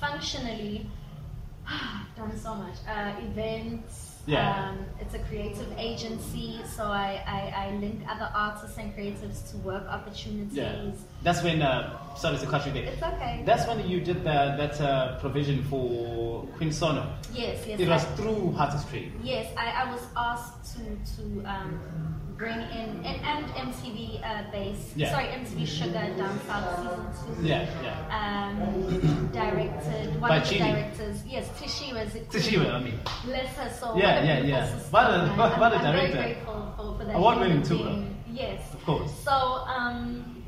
[0.00, 0.90] functionally,
[1.68, 2.74] ah done so much.
[2.88, 4.09] Uh, events.
[4.30, 4.68] Yeah.
[4.70, 9.56] Um, it's a creative agency, so I, I, I link other artists and creatives to
[9.58, 10.52] work opportunities.
[10.52, 10.90] Yeah.
[11.22, 12.84] That's when, uh, sorry to cut you there.
[12.84, 13.42] It's okay.
[13.44, 17.12] That's when you did the, that uh, provision for Queen Sono.
[17.34, 17.80] yes, yes.
[17.80, 19.10] It was I- through Artistry.
[19.22, 20.80] Yes, I, I was asked to
[21.16, 24.92] to um, bring in and, and MTV uh, base.
[24.96, 25.10] Yeah.
[25.12, 27.46] Sorry, MTV Shuga Down South season two.
[27.46, 28.48] Yeah, yeah.
[28.48, 31.22] Um, directed one By of the directors.
[31.26, 32.06] Yes, Tishiwa.
[32.08, 32.32] Zikuni.
[32.32, 32.98] Tishiwa, I mean.
[33.26, 33.98] Bless her soul.
[33.98, 34.66] Yeah, yeah, yeah.
[34.90, 36.16] What a- what a I'm, I'm director.
[36.16, 37.14] very grateful for, for that.
[37.16, 38.32] Award-winning human too.
[38.32, 38.72] Yes.
[38.72, 39.12] Of course.
[39.22, 40.39] So um,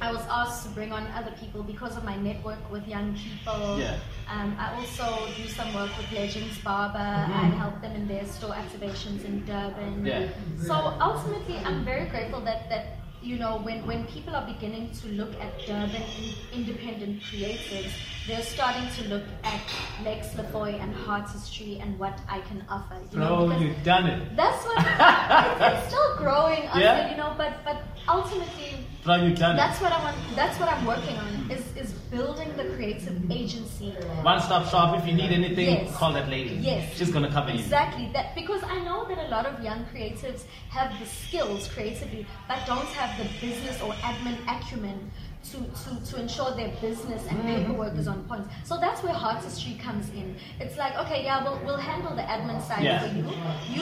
[0.00, 3.78] I was asked to bring on other people because of my network with young people.
[3.78, 3.98] Yeah.
[4.30, 6.98] Um, I also do some work with Legends Barber.
[6.98, 10.04] and help them in their store activations in Durban.
[10.04, 10.06] Mm-hmm.
[10.06, 10.28] Yeah.
[10.62, 12.84] So ultimately, I'm very grateful that that
[13.22, 17.90] you know when when people are beginning to look at Durban in, independent creatives,
[18.28, 19.62] they're starting to look at
[20.04, 22.98] Lex Lafoy and Artistry and what I can offer.
[23.12, 24.36] You know, Bro, you've done it.
[24.36, 27.10] that's what it's, it's still growing, also, Yeah.
[27.10, 27.34] you know.
[27.38, 27.78] But but
[28.08, 30.16] ultimately, Bro, you've done that's what I want.
[30.34, 31.50] That's what I'm working on.
[31.50, 33.90] Is is building the creative agency.
[34.22, 34.98] One stop shop.
[34.98, 35.94] If you need anything, Yes.
[35.96, 36.56] call that lady.
[36.56, 36.96] Yes.
[36.96, 37.60] She's gonna cover you.
[37.60, 42.26] Exactly that because I know that a lot of young creatives have the skills creatively,
[42.48, 45.10] but don't have the business or admin acumen
[45.52, 47.54] to, to, to ensure their business and Mm-hmm.
[47.66, 48.46] paperwork is on point.
[48.64, 50.34] So that's where Artistry comes in.
[50.58, 53.00] It's like, okay, yeah, we'll, we'll handle the admin side Yeah.
[53.06, 53.24] for you.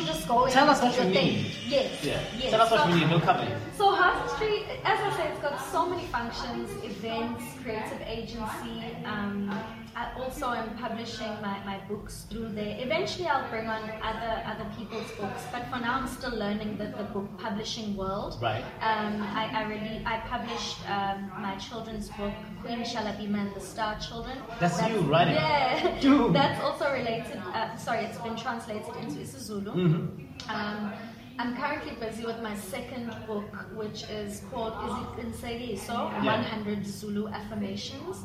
[0.01, 1.27] You just go Tell and us do what your you thing.
[1.35, 1.53] need.
[1.67, 2.05] Yes.
[2.05, 2.21] Yeah.
[2.39, 2.51] yes.
[2.51, 3.09] Tell us what you need.
[3.11, 3.57] We'll cover you.
[3.79, 8.83] so Artistry, as I said, it's got so many functions, events, creative agency.
[9.05, 9.57] Um,
[9.97, 12.77] I also am publishing my, my books through there.
[12.81, 16.87] Eventually I'll bring on other other people's books, but for now I'm still learning the,
[16.87, 18.39] the book publishing world.
[18.43, 18.65] Right.
[18.81, 22.33] Um, I, I really I published um, my children's book,
[22.63, 24.39] Queen Shalabima and the Star Children.
[24.59, 25.35] That's you writing.
[25.35, 26.01] Yeah.
[26.01, 26.35] Dude.
[26.35, 27.41] That's also related.
[27.55, 29.75] Uh, sorry, it's been translated into isiZulu.
[29.75, 30.51] Mm-hmm.
[30.51, 30.93] Um,
[31.39, 35.85] I'm currently busy with my second book, which is called Is It?
[35.89, 36.25] Yeah.
[36.25, 38.19] 100 Zulu Affirmations.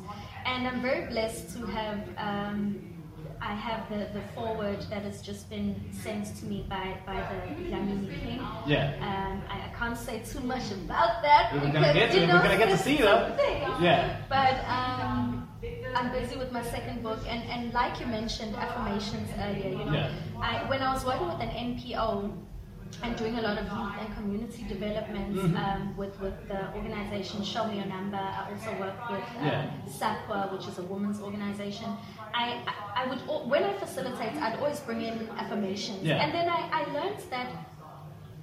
[0.46, 2.80] And I'm very blessed to have, um,
[3.42, 7.64] I have the, the forward that has just been sent to me by, by the
[7.64, 8.42] Yamini King.
[8.68, 8.94] Yeah.
[9.02, 11.52] Um, I, I can't say too much about that.
[11.54, 13.62] We're gonna because, get to you know, We're gonna get to see something.
[13.82, 14.18] Yeah.
[14.30, 15.50] But um,
[15.96, 19.70] I'm busy with my second book, and, and like you mentioned, affirmations earlier.
[19.70, 20.12] You know, Yeah.
[20.40, 22.32] I, when I was working with an NPO
[23.04, 25.56] and doing a lot of youth and community development Mm-hmm.
[25.58, 28.18] um, with with the organization Show Me Your Number.
[28.18, 29.72] I also work with um, Yeah.
[29.88, 31.88] SAPWA, which is a women's organization.
[32.34, 33.20] I, I, I would
[33.50, 36.24] when I facilitate, I'd always bring in affirmations, Yeah.
[36.24, 37.48] and then I, I learned that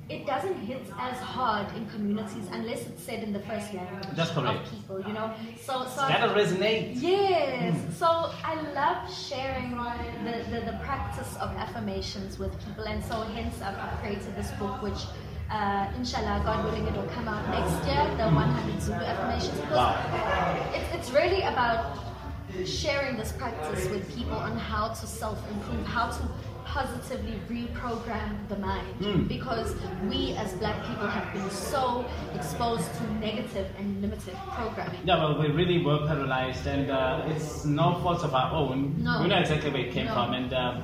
[0.09, 4.31] it doesn't hit as hard in communities unless it's said in the first language That's
[4.31, 4.67] correct.
[4.67, 5.33] of people, you know.
[5.61, 6.93] So, so That'll resonate.
[7.03, 7.77] Yes.
[7.99, 8.07] So
[8.45, 9.71] I love sharing
[10.25, 14.51] the, the, the practice of affirmations with people, and so hence I've, I've created this
[14.53, 15.03] book, which.
[15.49, 18.03] Uh, inshallah, God willing, it will come out next year.
[18.17, 19.61] The 100 Zulu affirmations.
[19.61, 20.73] Because Wow.
[20.75, 21.99] it's, it's really about
[22.65, 26.29] sharing this practice with people on how to self-improve, how to
[26.77, 28.87] positively reprogram the mind.
[29.03, 29.23] Hmm.
[29.25, 29.75] Because
[30.11, 32.05] we as black people have been so
[32.35, 35.01] exposed to negative and limited programming.
[35.05, 38.95] Yeah, well, we really were paralyzed, and uh, it's no fault of our own.
[39.03, 39.23] No.
[39.23, 40.15] We know exactly where it came No.
[40.15, 40.83] from, and um,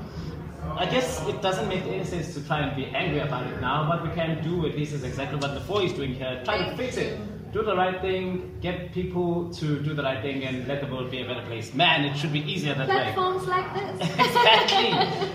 [0.78, 3.86] I guess it doesn't make any sense to try and be angry about it now.
[3.88, 6.40] What we can do, at least, is exactly what the four is doing here.
[6.45, 7.18] Try to Thank fix you.
[7.53, 11.11] Do the right thing, get people to do the right thing, and let the world
[11.11, 11.74] be a better place.
[11.74, 13.12] Man, it should be easier than that way.
[13.12, 14.11] Platforms like this.
[14.18, 14.90] exactly.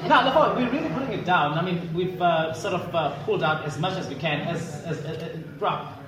[0.10, 1.58] now, the point, we're really putting it down.
[1.60, 4.42] I mean, we've uh, sort of uh, pulled out as much as we can.
[4.48, 5.38] As, as, as, as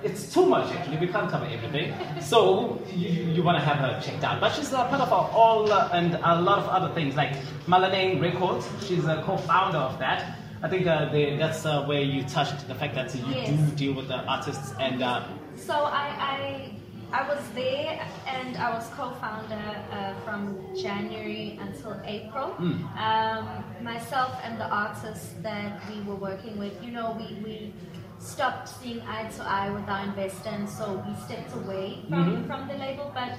[0.02, 0.98] it's too much actually.
[0.98, 1.94] We can't cover everything.
[2.20, 4.40] So you, you want to have her checked out.
[4.40, 7.32] But she's uh, part of our all uh, and a lot of other things like
[7.66, 8.66] Malanane Records.
[8.86, 10.38] She's a co-founder of that.
[10.62, 13.48] I think uh, they, that's uh, where you touched the fact that you Yes.
[13.48, 15.24] do deal with the artists and uh,
[15.56, 16.72] So I, I
[17.12, 22.54] I was there and I was co-founder uh, from January until April.
[22.58, 22.78] Mm.
[22.96, 27.74] Um, myself and the artists that we were working with, you know, we, we
[28.20, 32.46] stopped seeing eye to eye with our investor and so we stepped away from, Mhm.
[32.46, 33.10] from the label.
[33.12, 33.32] But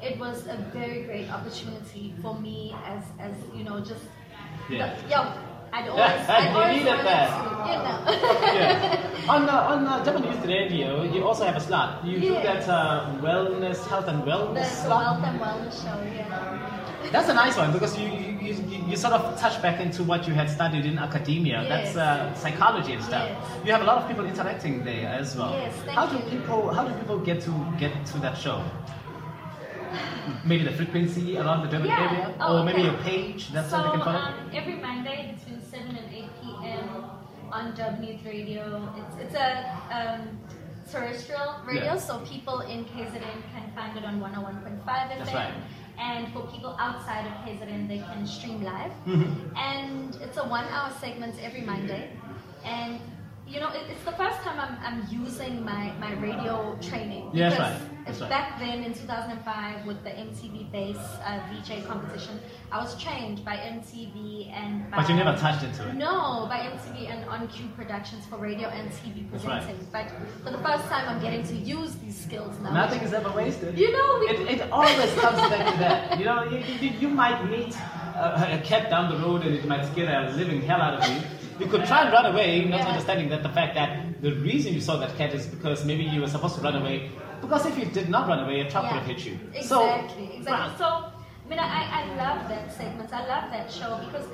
[0.00, 4.04] it was a very great opportunity for me as, as you know, just
[4.70, 4.94] Yeah.
[5.10, 5.32] yo,
[5.72, 7.28] I'd always, Yeah, I'd you always needed wanted that.
[7.28, 7.98] to, you know.
[8.54, 9.32] yeah.
[9.34, 12.04] On uh, on uh, German Youth Radio, you also have a slot.
[12.04, 12.66] You do Yes.
[12.66, 15.20] that uh, wellness, health and the, wellness the slot.
[15.20, 17.10] Wealth and Wellness show, yeah.
[17.12, 20.02] That's a nice one because you, you, you, you- you sort of touch back into
[20.02, 21.62] what you had studied in academia.
[21.68, 21.96] That's Yes.
[21.96, 23.28] uh, psychology and stuff.
[23.28, 23.66] Yes.
[23.66, 25.52] You have a lot of people interacting there as well.
[25.52, 26.22] Yes, thank how do you.
[26.30, 28.62] people how do people get to get to that show?
[30.44, 32.10] Maybe the frequency around the Durban Yeah.
[32.10, 32.88] area, Oh, or maybe okay.
[32.90, 33.50] your page.
[33.52, 34.18] That's so, how they can follow.
[34.18, 35.47] Um, every Monday between 7 and 8 p.m.
[37.52, 38.92] on W Radio.
[38.96, 39.48] It's, it's a
[39.90, 40.38] um,
[40.90, 41.98] terrestrial radio, Yeah.
[41.98, 45.18] so people in KZN can find it on 101.5 FM.
[45.18, 45.54] That's right.
[45.98, 48.92] And for people outside of KZN, they can stream live.
[49.06, 49.56] Mhm.
[49.56, 52.10] And it's a one hour segment every Monday.
[52.64, 53.00] And
[53.48, 57.30] you know, it, it's the first time I'm, I'm using my, my radio training.
[57.32, 58.06] Yeah, that's because right.
[58.06, 58.30] That's right.
[58.30, 62.38] Back then in 2005 with the MTV Base uh, VJ competition,
[62.70, 64.98] I was trained by MTV and by...
[64.98, 65.94] But you never touched into it.
[65.94, 69.62] No, by MTV and On Cue Productions for radio and TV That's right.
[69.62, 69.86] presenting.
[69.92, 70.10] But
[70.44, 72.72] for the first time, I'm getting to use these skills now.
[72.72, 73.78] Nothing is ever wasted.
[73.78, 76.18] You know, we- it, it always comes back to that.
[76.18, 77.74] You know, you, you, you might meet
[78.14, 81.08] a, a cat down the road and it might scare the living hell out of
[81.14, 81.20] you.
[81.58, 82.88] You could try and run away, not Yeah.
[82.88, 86.20] understanding that the fact that the reason you saw that cat is because maybe you
[86.20, 87.10] were supposed to run away.
[87.40, 88.94] Because if you did not run away, a truck Yeah.
[88.94, 89.34] would have hit you.
[89.54, 90.76] Exactly, so, exactly.
[90.78, 93.12] So, I mean, I, I love that segment.
[93.12, 94.26] I love that show because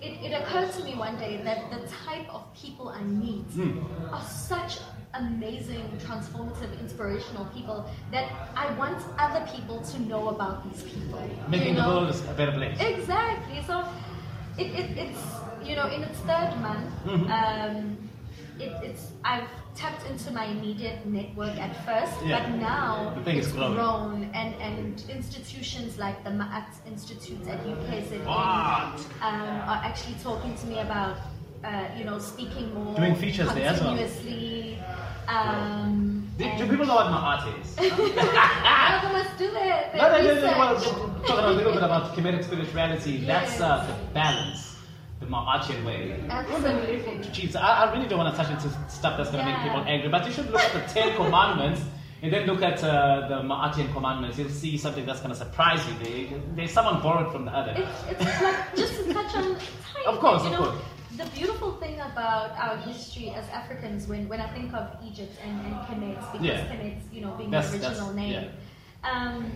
[0.00, 3.80] it, it occurred to me one day that the type of people I meet Hmm.
[4.14, 4.78] are such
[5.14, 11.20] amazing, transformative, inspirational people that I want other people to know about these people.
[11.48, 12.78] Making you the world a better place.
[12.80, 13.60] Exactly.
[13.66, 13.84] So
[14.60, 15.22] it, it, it's
[15.68, 17.26] you know in its third month, Mhm.
[17.38, 17.76] um,
[18.58, 22.32] it, it's I've tapped into my immediate network at first, Yeah.
[22.40, 23.74] but now The thing is it's growing.
[23.74, 28.98] grown, and and institutions like the Ma'at Institute at UKZN um,
[29.72, 31.16] are actually talking to me about.
[31.62, 33.90] Uh, you know, speaking more Doing features there as well.
[33.94, 34.78] continuously.
[35.28, 36.09] Um,
[36.40, 37.76] Do, do people know what my art is?
[37.76, 39.94] All of us do it.
[39.94, 40.80] No, no, no, no, well,
[41.26, 44.76] talking a little bit about Kemetic spirituality, that's uh, the balance,
[45.20, 46.18] the Ma'achian way.
[46.30, 47.00] Absolutely.
[47.28, 49.80] Jeez, I, I really don't want to touch into stuff that's going to make people
[49.86, 51.82] angry, but you should look at the Ten Commandments
[52.22, 54.38] and then look at uh, the Ma'achian Commandments.
[54.38, 55.94] You'll see something that's going to surprise you.
[56.02, 57.74] They, they, someone borrowed from the other.
[57.76, 59.56] It's, it's like just to touch on
[60.06, 60.82] Of course, of know, course.
[61.16, 65.60] The beautiful thing about our history as Africans, when, when I think of Egypt and,
[65.66, 66.66] and Kemet, because Yeah.
[66.68, 68.50] Kemet, you know, being That's- the original name,
[69.04, 69.52] um,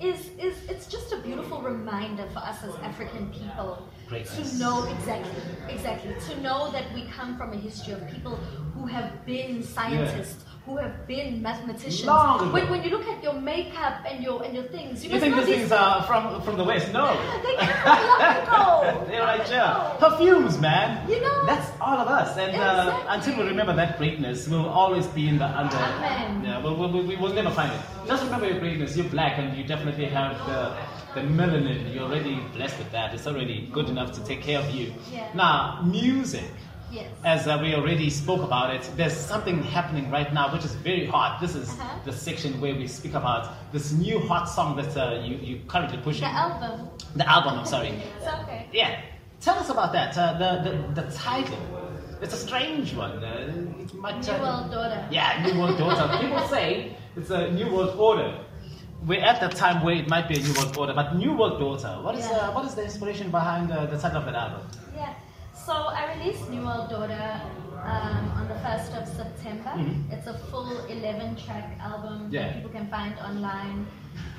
[0.00, 5.42] is is it's just a beautiful reminder for us as African people to know exactly,
[5.68, 8.36] exactly, to know that we come from a history of people
[8.74, 12.04] who have been scientists, who have been mathematicians.
[12.04, 12.52] Long.
[12.52, 15.34] When, when you look at your makeup and your and your things, you, You think
[15.34, 16.92] these things are from, from the West?
[16.92, 17.06] No.
[17.42, 19.04] they come from Africa.
[19.08, 19.70] They're right here.
[19.98, 21.08] Perfumes, man.
[21.10, 21.46] You know?
[21.46, 22.38] That's all of us.
[22.38, 25.76] And uh, until we remember that greatness, we'll always be in the under.
[25.76, 26.44] Amen.
[26.44, 27.80] Yeah, we'll, we'll, we will never find it.
[28.06, 28.96] Just remember your greatness.
[28.96, 31.92] You're black and you definitely have the, the melanin.
[31.92, 33.12] You're already blessed with that.
[33.12, 34.94] It's already good enough to take care of you.
[35.12, 35.30] Yeah.
[35.34, 36.50] Now, music.
[36.90, 37.10] Yes.
[37.24, 41.06] As uh, we already spoke about it, there's something happening right now which is very
[41.06, 41.40] hot.
[41.40, 41.98] This is Uh-huh.
[42.04, 45.98] the section where we speak about this new hot song that uh, you, you currently
[45.98, 46.22] pushing.
[46.22, 46.88] The album.
[47.16, 47.90] The album, I'm sorry.
[48.18, 48.66] It's okay.
[48.72, 49.00] Yeah.
[49.40, 50.16] Tell us about that.
[50.18, 51.58] Uh, the, the the title.
[52.22, 53.12] It's a strange one.
[53.24, 55.00] Uh, it might, New World Daughter.
[55.10, 56.06] Yeah, New World Order.
[56.20, 58.30] People say it's a New World Order.
[59.06, 61.58] We're at the time where it might be a New World Order, but New World
[61.58, 61.92] Daughter.
[62.04, 62.36] What is Yeah.
[62.48, 64.62] uh, what is the inspiration behind uh, the title of that album?
[64.94, 65.14] Yeah.
[65.66, 67.40] So I released New World Daughter
[67.84, 69.70] um, on the 1st of September.
[69.76, 70.12] Mhm.
[70.12, 72.42] It's a full 11 track album Yeah.
[72.42, 73.86] that people can find online.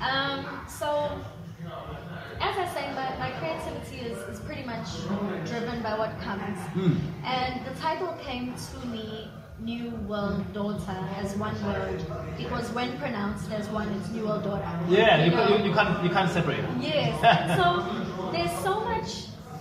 [0.00, 0.88] Um, so,
[2.40, 4.88] as I say, my, my creativity is, is pretty much
[5.46, 6.58] driven by what comes.
[6.74, 6.96] Mm.
[7.24, 12.02] And the title came to me, New World Daughter, as one word,
[12.36, 14.68] because when pronounced as one, it's New World Daughter.
[14.88, 15.56] Yeah, you, know?
[15.56, 16.64] you, you can't you can't separate.
[16.80, 17.14] Yes.
[17.58, 17.66] So
[18.32, 19.10] there's so much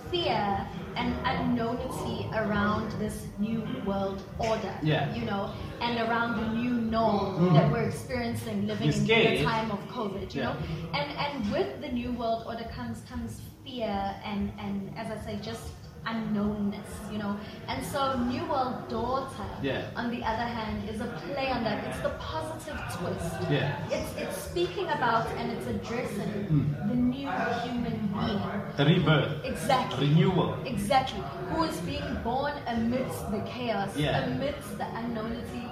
[0.10, 4.74] fear and unknownity around this new world order.
[4.84, 5.14] Yeah.
[5.16, 7.54] You know, and around the new norm Mhm.
[7.54, 10.48] that we're experiencing living in the time of COVID, you Yeah.
[10.54, 10.56] know?
[10.94, 15.40] And and with the new world order comes comes fear and, and as I say,
[15.42, 15.64] just
[16.06, 17.38] unknownness, you know.
[17.68, 19.84] And so New World Daughter, Yeah.
[19.96, 21.86] on the other hand, is a play on that.
[21.88, 23.36] It's the positive twist.
[23.50, 23.76] Yeah.
[23.92, 26.90] It's it's speaking about and it's addressing hmm.
[26.90, 27.30] the new
[27.64, 28.42] human being.
[28.78, 30.08] The rebirth, Exactly.
[30.08, 30.58] renewal.
[30.66, 31.22] Exactly.
[31.50, 34.26] Who is being born amidst the chaos, Yeah.
[34.26, 35.66] amidst the unknownity,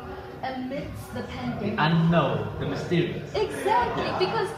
[0.43, 1.75] amidst the pandemic.
[1.77, 3.33] Unknown, the mysterious.
[3.33, 4.19] Exactly, Yeah.
[4.19, 4.49] because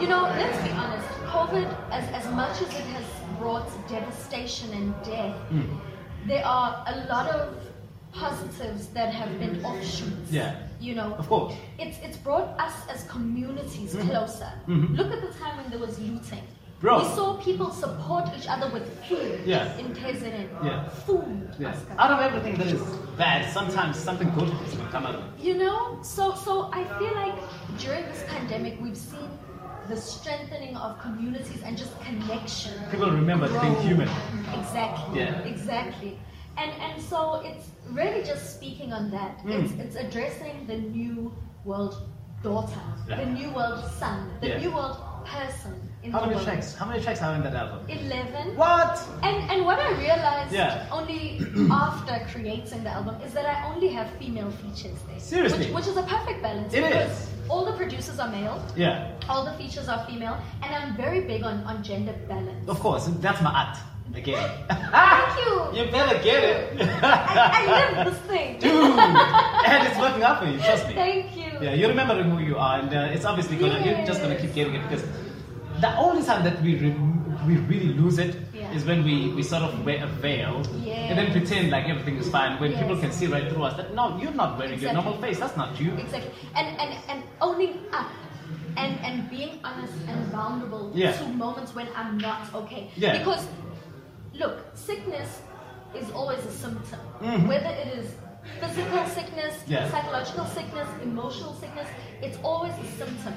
[0.00, 3.04] you know, let's be honest, COVID, as, as much as it has
[3.38, 5.78] brought devastation and death, Mm.
[6.26, 7.54] there are a lot of
[8.12, 10.30] positives that have been offshoots.
[10.30, 10.54] Yeah.
[10.80, 11.54] You know, Of course.
[11.78, 14.50] it's it's brought us as communities closer.
[14.68, 14.96] Mhm.
[14.96, 16.42] Look at the time when there was looting.
[16.80, 16.98] Bro.
[16.98, 19.78] We saw people support each other with food Yeah.
[19.78, 20.48] in KZN.
[20.62, 20.84] Yeah.
[21.06, 21.48] Food.
[21.58, 21.74] Yeah.
[21.98, 22.82] Out of everything that is
[23.16, 25.30] bad, sometimes something good will come out of it.
[25.48, 27.36] You know, so so I feel like
[27.78, 29.28] during this pandemic we've seen
[29.88, 32.72] the strengthening of communities and just connection.
[32.90, 33.82] People remember being grow.
[33.82, 34.08] human.
[34.54, 35.20] Exactly.
[35.20, 35.40] Yeah.
[35.42, 36.18] Exactly.
[36.56, 39.38] And and so it's really just speaking on that.
[39.44, 39.64] Mm.
[39.64, 41.32] It's it's addressing the new
[41.64, 41.94] world
[42.42, 43.24] daughter, Yeah.
[43.24, 44.58] the new world son, the Yeah.
[44.58, 45.74] new world person
[46.06, 46.46] in How the many world.
[46.46, 46.74] tracks?
[46.74, 47.80] How many tracks are in that album?
[47.88, 48.56] Eleven.
[48.56, 48.98] What?
[49.22, 50.86] And and what I realized Yeah.
[50.98, 51.40] only
[51.70, 55.18] after creating the album is that I only have female features there.
[55.20, 55.66] Seriously?
[55.66, 56.72] Which, which is a perfect balance.
[56.72, 57.32] It because.
[57.48, 59.12] All the producers are male, Yeah.
[59.28, 62.68] all the features are female, and I'm very big on, on gender balance.
[62.68, 63.76] Of course, that's my art.
[64.14, 64.50] Again.
[64.68, 65.52] Thank you.
[65.84, 66.80] you better get it.
[67.02, 67.62] I, I
[68.04, 68.58] live this thing.
[68.64, 68.98] Dude.
[68.98, 70.94] and it's working out for you, trust me.
[70.94, 71.50] Thank you.
[71.60, 73.78] Yeah, you're remembering who you are, and uh, it's obviously gonna.
[73.84, 75.04] You're just gonna keep getting it because
[75.80, 76.96] the only time that we re-
[77.46, 78.88] we really lose it is Yeah.
[78.88, 80.56] when we, we sort of wear a veil
[80.86, 82.58] and then pretend like everything is fine.
[82.60, 85.38] When people can see right through us that no, you're not wearing your normal face.
[85.38, 85.92] That's not you.
[85.94, 86.30] Exactly.
[86.54, 88.10] And and and owning up
[88.76, 91.12] and and being honest and vulnerable Yeah.
[91.12, 92.90] to moments when I'm not okay.
[92.96, 93.18] Yeah.
[93.18, 93.46] Because
[94.34, 95.40] look, sickness
[95.94, 97.00] is always a symptom.
[97.20, 97.48] Mhm.
[97.48, 98.06] Whether it is
[98.60, 99.54] physical sickness,
[99.90, 101.88] psychological sickness, emotional sickness,
[102.22, 103.34] it's always a symptom.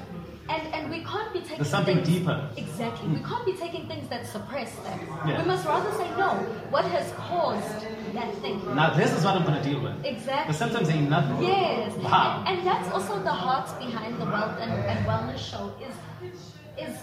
[0.52, 2.36] And and we can't be taking There's something things, deeper.
[2.42, 2.58] Mm.
[2.64, 3.08] Exactly.
[3.08, 4.98] We can't be taking things that suppress that.
[5.26, 5.40] Yeah.
[5.40, 6.30] We must rather say no.
[6.74, 7.80] What has caused
[8.18, 8.56] that thing?
[8.74, 10.04] Now this is what I'm gonna deal with.
[10.04, 10.52] Exactly.
[10.52, 11.36] The symptoms ain't nothing.
[11.46, 11.92] Yes.
[11.98, 12.44] Wow.
[12.46, 15.94] And, and that's also the heart behind the Wealth and, and Wellness Show is
[16.88, 16.96] is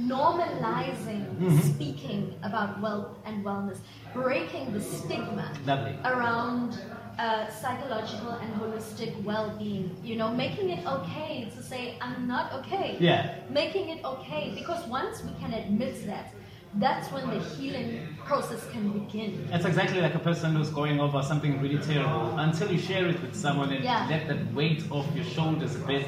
[0.00, 1.60] normalizing Mhm.
[1.74, 3.78] speaking about wealth and wellness,
[4.14, 5.98] breaking the stigma Lovely.
[6.04, 6.78] around
[7.18, 9.96] uh, psychological and holistic well-being.
[10.04, 12.96] You know, making it okay to say I'm not okay.
[13.00, 13.34] Yeah.
[13.50, 16.32] Making it okay because once we can admit that,
[16.74, 19.48] that's when the healing process can begin.
[19.52, 22.38] It's exactly like a person who's going over something really terrible.
[22.38, 24.06] Until you share it with someone and Yeah.
[24.08, 26.06] let that weight off your shoulders a bit,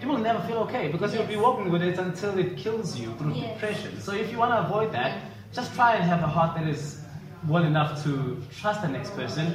[0.00, 3.12] you will never feel okay because you'll be walking with it until it kills you
[3.18, 3.54] through Yes.
[3.54, 4.00] depression.
[4.00, 5.12] So if you want to avoid that,
[5.52, 7.00] just try and have a heart that is
[7.46, 9.46] well enough to trust the next person.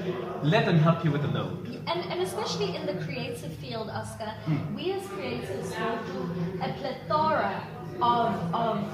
[0.43, 1.67] Let them help you with the load.
[1.87, 4.75] And, and especially in the creative field, Oscar, Hmm.
[4.75, 6.29] we as creatives go through
[6.61, 7.61] a plethora
[8.01, 8.87] of, of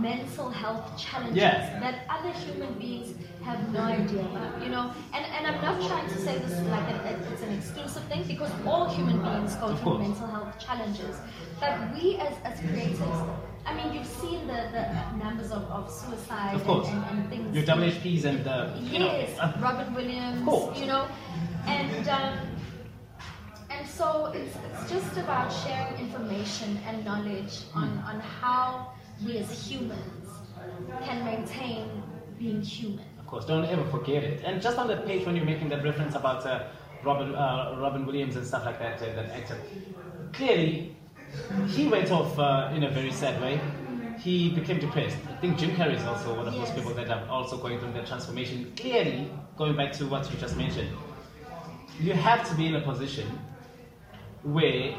[0.00, 1.78] mental health challenges Yeah.
[1.80, 4.90] that other human beings have no idea about, you know.
[5.14, 8.50] And, and I'm not trying to say this like a- it's an exclusive thing because
[8.66, 11.16] all human beings go through mental health challenges.
[11.60, 13.28] But we as, as creatives,
[13.66, 14.84] I mean, you've seen the, the
[15.24, 16.88] numbers of, of suicide Of course.
[16.88, 17.54] And, and, and things.
[17.56, 20.78] Your WHPs and, uh, you know, Yes, uh, Robert Williams, course.
[20.78, 21.06] you know,
[21.66, 22.38] and um,
[23.70, 28.08] and so it's, it's just about sharing information and knowledge on, Hmm.
[28.08, 28.92] on how
[29.24, 30.28] we as humans
[31.04, 32.02] can maintain
[32.38, 33.04] being human.
[33.18, 34.42] Of course, don't ever forget it.
[34.44, 36.68] And just on the page when you're making that reference about uh,
[37.04, 39.58] Robin, uh, Robin Williams and stuff like that, uh, that actor,
[40.32, 40.95] clearly
[41.68, 43.60] he went off uh, in a very sad way.
[44.18, 45.16] He became depressed.
[45.30, 47.92] I think Jim Carrey is also one of those people that are also going through
[47.92, 48.72] that transformation.
[48.76, 50.88] Clearly, going back to what you just mentioned,
[52.00, 53.26] you have to be in a position
[54.42, 54.96] where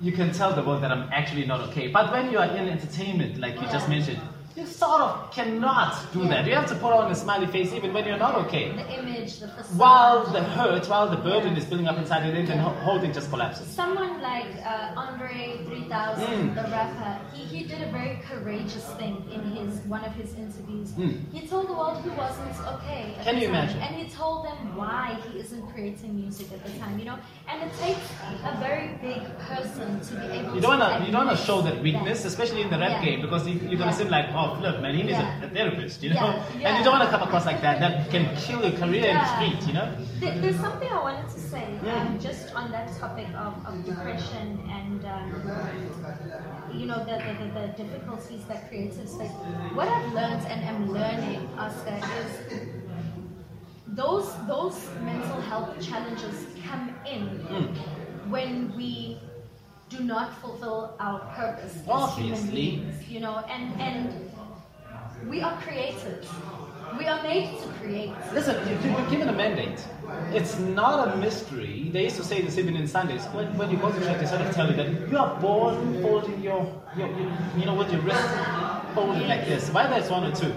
[0.00, 1.88] you can tell the world that I'm actually not okay.
[1.88, 4.20] But when you are in entertainment, like you just mentioned,
[4.56, 6.46] you sort of cannot do that.
[6.46, 8.72] You have to put on a smiley face even when you're not okay.
[8.72, 9.78] The image, the facade.
[9.78, 13.12] While the hurt, while the burden is building up inside you, then the whole thing
[13.12, 13.66] just collapses.
[13.68, 16.54] Someone like uh, Andre 3000, Mm.
[16.54, 20.90] the rapper, he, he did a very courageous thing in his one of his interviews.
[20.92, 21.32] Mm.
[21.32, 23.14] He told the world he wasn't okay.
[23.24, 23.78] Can you time, imagine?
[23.80, 27.18] And he told them why he isn't creating music at the time, you know?
[27.52, 28.06] And it takes
[28.44, 31.60] a very big person to be able You to don't wanna you don't wanna show
[31.62, 33.04] that weakness, especially in the rap Yeah.
[33.04, 34.00] game, because you, you're gonna Yeah.
[34.00, 35.44] seem like, oh look man, he needs Yeah.
[35.44, 36.42] a, therapist, you know?
[36.66, 37.78] And you don't wanna come across like that.
[37.80, 39.88] That can kill your career in the street, you know?
[40.20, 44.46] There- There's something I wanted to say, um, just on that topic of, of depression
[44.78, 45.26] and, um,
[46.72, 49.30] you know, the, the, the, the difficulties that creatives face.
[49.74, 52.30] What I've learned and am learning Oscar, is
[53.92, 57.76] those those mental health challenges come in Mm.
[58.30, 59.18] when we
[59.90, 62.50] do not fulfill our purpose Obviously.
[62.50, 64.30] beings, you know, and and
[65.28, 66.26] we are creators.
[66.98, 68.12] We are made to create.
[68.34, 69.80] Listen, you- you're given a mandate.
[70.32, 71.90] It's not a mystery.
[71.92, 73.24] They used to say this even in Sundays.
[73.32, 76.02] When, when you go to church, they sort of tell you that you are born
[76.02, 76.66] holding your,
[76.96, 78.26] your, your you know, with your wrist
[78.94, 79.70] holding like this.
[79.72, 80.52] Whether it's one or two.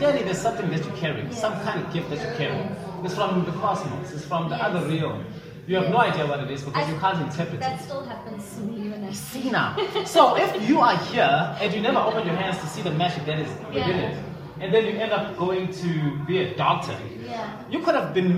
[0.00, 2.56] Clearly, there's something that you carry, some kind of gift that you carry.
[3.04, 4.10] It's from the cosmos.
[4.12, 4.64] It's from the Yes.
[4.66, 5.26] other realm.
[5.66, 7.60] You have no idea what it is because I- you can't interpret it.
[7.60, 9.42] That still happens to me when I see.
[9.42, 9.76] See now.
[10.06, 13.26] So if you are here and you never open your hands to see the magic
[13.26, 14.08] that is within Yeah.
[14.08, 14.16] it,
[14.62, 15.90] and then you end up going to
[16.26, 16.96] be a doctor,
[17.28, 17.44] Yeah.
[17.70, 18.32] you could have been,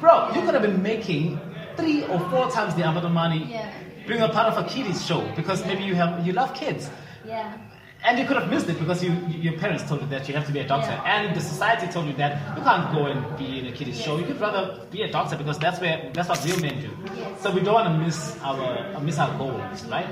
[0.00, 1.40] bro, you could have been making
[1.78, 3.70] three or four times the amount of money Yeah.
[4.06, 6.90] being a part of a kiddies show because maybe you have you love kids.
[7.26, 7.52] Yeah.
[8.04, 10.46] And you could have missed it because you, your parents told you that you have
[10.46, 11.02] to be a doctor, Yeah.
[11.16, 14.18] and the society told you that you can't go and be in a kiddies show.
[14.18, 16.90] You could rather be a doctor because that's where that's what real men do.
[17.16, 17.42] Yes.
[17.42, 18.60] So we don't want to miss our
[18.96, 20.06] uh, miss our goals, right?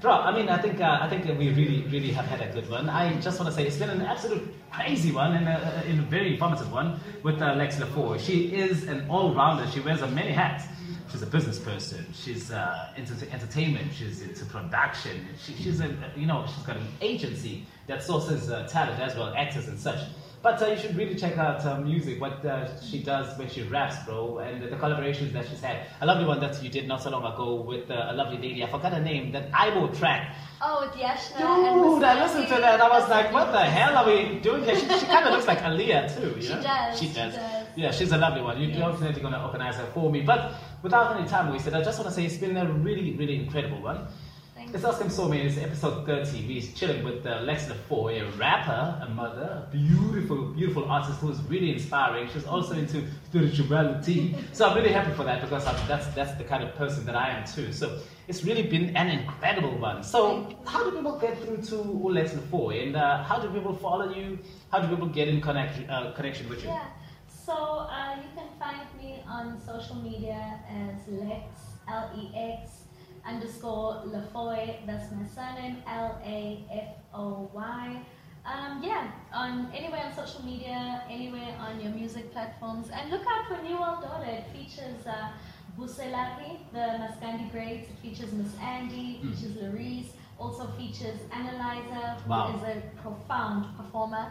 [0.00, 2.68] Bro, I mean, I think uh, I think we really really have had a good
[2.70, 2.88] one.
[2.88, 4.42] I just want to say it's been an absolute
[4.72, 8.18] crazy one and a, and a very informative one with uh, Lex Lafoy.
[8.18, 9.70] She is an all-rounder.
[9.70, 10.64] She wears uh, many hats.
[11.10, 12.06] She's a business person.
[12.12, 13.92] She's uh, into entertainment.
[13.92, 15.26] She's into production.
[15.44, 19.34] She, she's a you know she's got an agency that sources uh, talent as well,
[19.34, 19.98] actors and such.
[20.42, 23.62] But uh, you should really check out her music, what uh, she does when she
[23.64, 25.84] raps, bro, and the collaborations that she's had.
[26.00, 28.64] A lovely one that you did not so long ago with uh, a lovely lady.
[28.64, 29.32] I forgot her name.
[29.32, 30.34] That Ibo track.
[30.62, 32.80] Oh, with Yashna Dude, I listened to that.
[32.80, 34.76] I was like, what the hell are we doing here?
[34.76, 36.34] She, she kind of looks like Aaliyah too.
[36.36, 37.34] You She does, She she does.
[37.34, 37.66] does.
[37.76, 38.58] Yeah, she's a lovely one.
[38.60, 40.22] You're definitely going to organize her for me.
[40.22, 43.36] But without any time wasted, I just want to say it's been a really, really
[43.36, 44.06] incredible one.
[44.54, 46.46] Thank It's Oscar Somi, it's episode 30.
[46.46, 51.40] We're chilling with uh, Lex LaFoy, a rapper, a mother, a beautiful, beautiful artist who's
[51.44, 52.28] really inspiring.
[52.28, 54.36] She's also into spirituality.
[54.52, 57.16] So I'm really happy for that because I'm, that's, that's the kind of person that
[57.16, 57.72] I am too.
[57.72, 60.02] So it's really been an incredible one.
[60.04, 62.82] So, how do people get through to Lex LaFoy?
[62.82, 64.38] And uh, how do people follow you?
[64.70, 66.68] How do people get in connect, uh, connection with you?
[66.68, 66.84] Yeah.
[67.50, 71.46] So uh, you can find me on social media as Lex
[71.88, 72.84] L E X
[73.26, 74.84] underscore Lafoy.
[74.86, 78.02] That's my surname L A F O Y.
[78.44, 83.46] Um, yeah, on anywhere on social media, anywhere on your music platforms, and look out
[83.48, 84.30] for New World Order.
[84.30, 85.28] It features uh,
[85.78, 87.88] Buselaki, the Maskandi Braids.
[87.90, 89.20] It features Miss Andy.
[89.22, 89.34] Mm.
[89.34, 90.10] Features Larice.
[90.38, 92.56] Also features Analyzer, who Wow.
[92.56, 94.26] is a profound performer.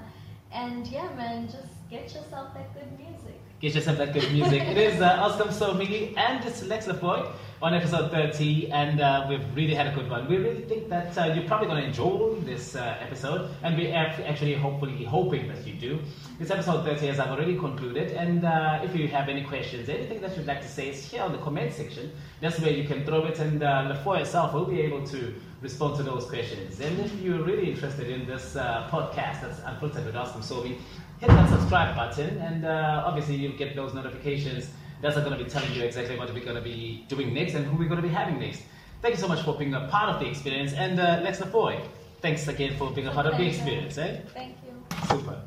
[0.51, 3.39] And yeah, man, just get yourself that good music.
[3.59, 4.61] Get yourself that good music.
[4.63, 7.29] it is uh, Oscar Somi and it's Lex LaFoy
[7.61, 10.29] on episode 30, and uh, we've really had a good one.
[10.29, 13.93] We really think that uh, you're probably going to enjoy this uh, episode, and we're
[13.93, 15.99] actually hopefully hoping that you do.
[16.39, 20.21] This episode 30, as I've already concluded, and uh, if you have any questions, anything
[20.21, 22.13] that you'd like to say is here on the comment section.
[22.39, 25.97] That's where you can throw it, and uh, LaFoy herself will be able to respond
[25.97, 26.79] to those questions.
[26.79, 30.77] And if you're really interested in this uh, podcast that's Unfiltered with Oscar Somi,
[31.19, 34.69] hit that subscribe button, and uh, obviously you'll get those notifications.
[35.01, 37.53] That's not going to be telling you exactly what we're going to be doing next
[37.53, 38.63] and who we're going to be having next.
[39.01, 41.81] Thank you so much for being a part of the experience, and uh, Lex LaFoy,
[42.21, 43.97] thanks again for being a part of the experience.
[43.97, 44.19] Eh?
[44.33, 44.73] Thank you.
[45.07, 45.41] Super.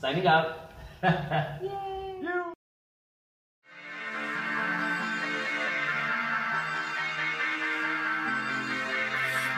[0.00, 0.72] Signing out.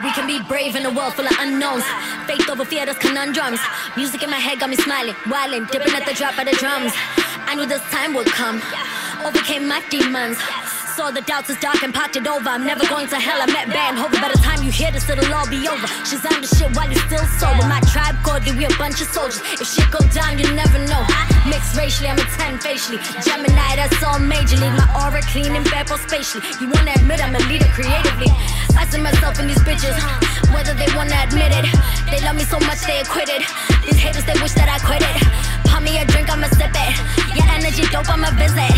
[0.03, 1.85] We can be brave in a world full of unknowns.
[2.27, 3.59] Faith over fear, that's conundrums.
[3.95, 6.91] Music in my head got me smiling, wilding, dipping at the drop of the drums.
[7.47, 8.61] I knew this time would come.
[9.25, 10.37] Overcame my demons.
[10.95, 12.45] Saw the doubts is dark and popped it over.
[12.45, 13.41] I'm never going to hell.
[13.41, 14.13] I met Van Hover.
[14.21, 15.89] By the time you hear this, it'll all be over.
[16.05, 17.65] Shazam the shit while you're still sober.
[17.65, 19.41] My tribe godly, we a bunch of soldiers.
[19.57, 21.01] If shit go down, you never know.
[21.49, 23.01] Mixed racially, I'm a 10 facially.
[23.25, 24.69] Gemini, that's all majorly.
[24.69, 26.45] My aura clean and bad spatially.
[26.61, 28.29] You wanna admit I'm a leader creatively.
[28.77, 29.97] I see myself in these bitches,
[30.53, 31.65] whether they wanna admit it.
[32.13, 33.41] They love me so much they acquitted.
[33.81, 35.17] These haters they wish that I quit it.
[35.65, 36.93] Pour me a drink, I'ma sip it.
[37.33, 38.69] Your energy dope, I'ma visit.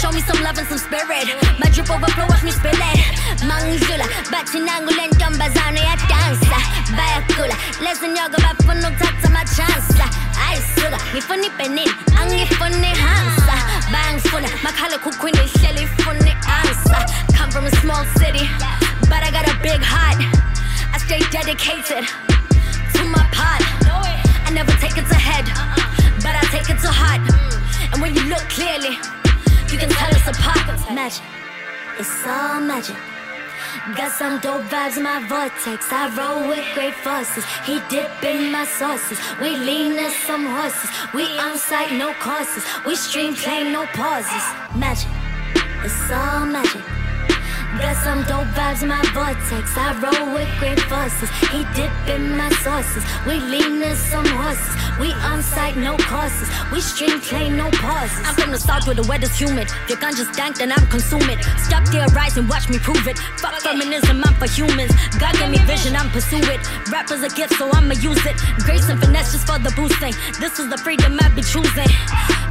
[0.00, 1.28] Show me some love and some spirit.
[1.60, 3.00] My drip overflow, watch me spill it.
[3.44, 6.58] Mangzula, bachinangula ntombazane ya dansa.
[6.96, 10.00] Bayakula, lesson yoga bafuna ukuthatha ama chance.
[10.48, 11.90] Ayisuka, ngifuna ipenini,
[12.20, 13.54] angifuni hansa.
[13.92, 17.06] Bangifuna, makhala khukhwini ihleli ifuna answer.
[17.36, 18.48] Come from a small city,
[19.10, 20.20] but I got a big heart.
[20.94, 22.08] I stay dedicated
[22.94, 23.62] to my pot.
[24.46, 25.44] I never take it to head,
[26.24, 27.20] but I take it to heart.
[27.92, 28.98] And when you look clearly,
[29.72, 30.66] you can tell us apart.
[30.92, 31.22] Magic,
[31.98, 32.96] it's all magic.
[33.96, 35.86] Got some dope vibes in my vortex.
[35.92, 37.44] I roll with great forces.
[37.64, 39.18] He dip in my sauces.
[39.40, 40.90] We lean as some horses.
[41.14, 42.64] We on no courses.
[42.84, 44.44] We stream play, no pauses.
[44.74, 45.10] Magic.
[45.84, 46.99] It's all magic.
[47.80, 49.76] Got some dope vibes in my vortex.
[49.76, 51.30] I roll with great forces.
[51.50, 53.04] He dip in my sauces.
[53.26, 54.74] We lean as some horses.
[55.00, 56.48] We on site, no courses.
[56.72, 58.20] We stream play, no pauses.
[58.26, 59.68] I'm from the south where the weather's humid.
[59.84, 61.38] If your gun just dank, then I'm consuming.
[61.64, 61.80] Stop
[62.40, 63.18] and watch me prove it.
[63.38, 64.92] Fuck feminism, I'm for humans.
[65.18, 66.60] God gave me vision, I'm pursue it.
[66.90, 68.36] Rappers a gift, so I'ma use it.
[68.64, 70.14] Grace and finesse just for the boosting.
[70.14, 70.40] Eh?
[70.40, 71.90] This is the freedom I be choosing.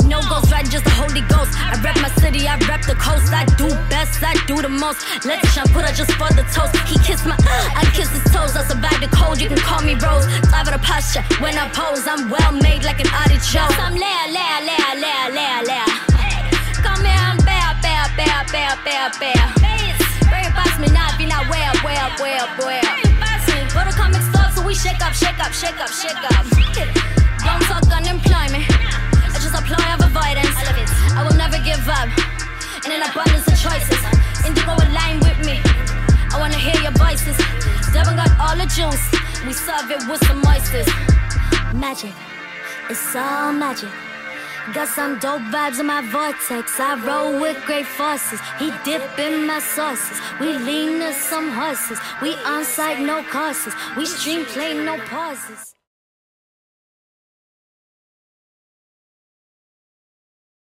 [0.06, 1.54] No ghost right, just the Holy Ghost.
[1.58, 3.32] I rep my city, I rep the coast.
[3.32, 5.00] I do best, I do the most.
[5.26, 6.72] Let's shampoo just for the toast.
[6.88, 7.36] He kissed my,
[7.76, 8.56] I kiss his toes.
[8.56, 10.24] I survived the cold, you can call me Rose.
[10.48, 12.08] Live at a posture when I pose.
[12.08, 13.76] I'm well made like an artichoke.
[13.84, 15.88] I'm Leia, Leia, Leia, Leia, Leia, Leia.
[16.80, 19.44] Come here, I'm bear, bear, bear, bear, bear, bear.
[20.32, 22.40] Bring it past me, not be not way up, way up, way
[22.80, 22.96] up.
[23.76, 26.48] Go to comic store, so we shake up, shake up, shake up, shake up.
[27.44, 28.64] Don't talk unemployment.
[29.28, 30.56] I just apply of avoidance.
[30.56, 30.90] I love it.
[31.12, 32.39] I will never give up.
[32.90, 34.02] In an abundance of choices.
[34.44, 35.62] Indigo align with me.
[36.34, 37.38] I wanna hear your voices.
[37.94, 39.06] Devin got all the juice.
[39.46, 40.88] We serve it with some oysters.
[41.72, 42.14] Magic.
[42.90, 43.92] It's all magic.
[44.74, 46.80] Got some dope vibes in my vortex.
[46.80, 48.40] I roll with great forces.
[48.58, 50.20] He dip in my sauces.
[50.40, 52.00] We lean as some horses.
[52.24, 53.76] We on site, no courses.
[53.98, 55.69] We stream play, no pauses.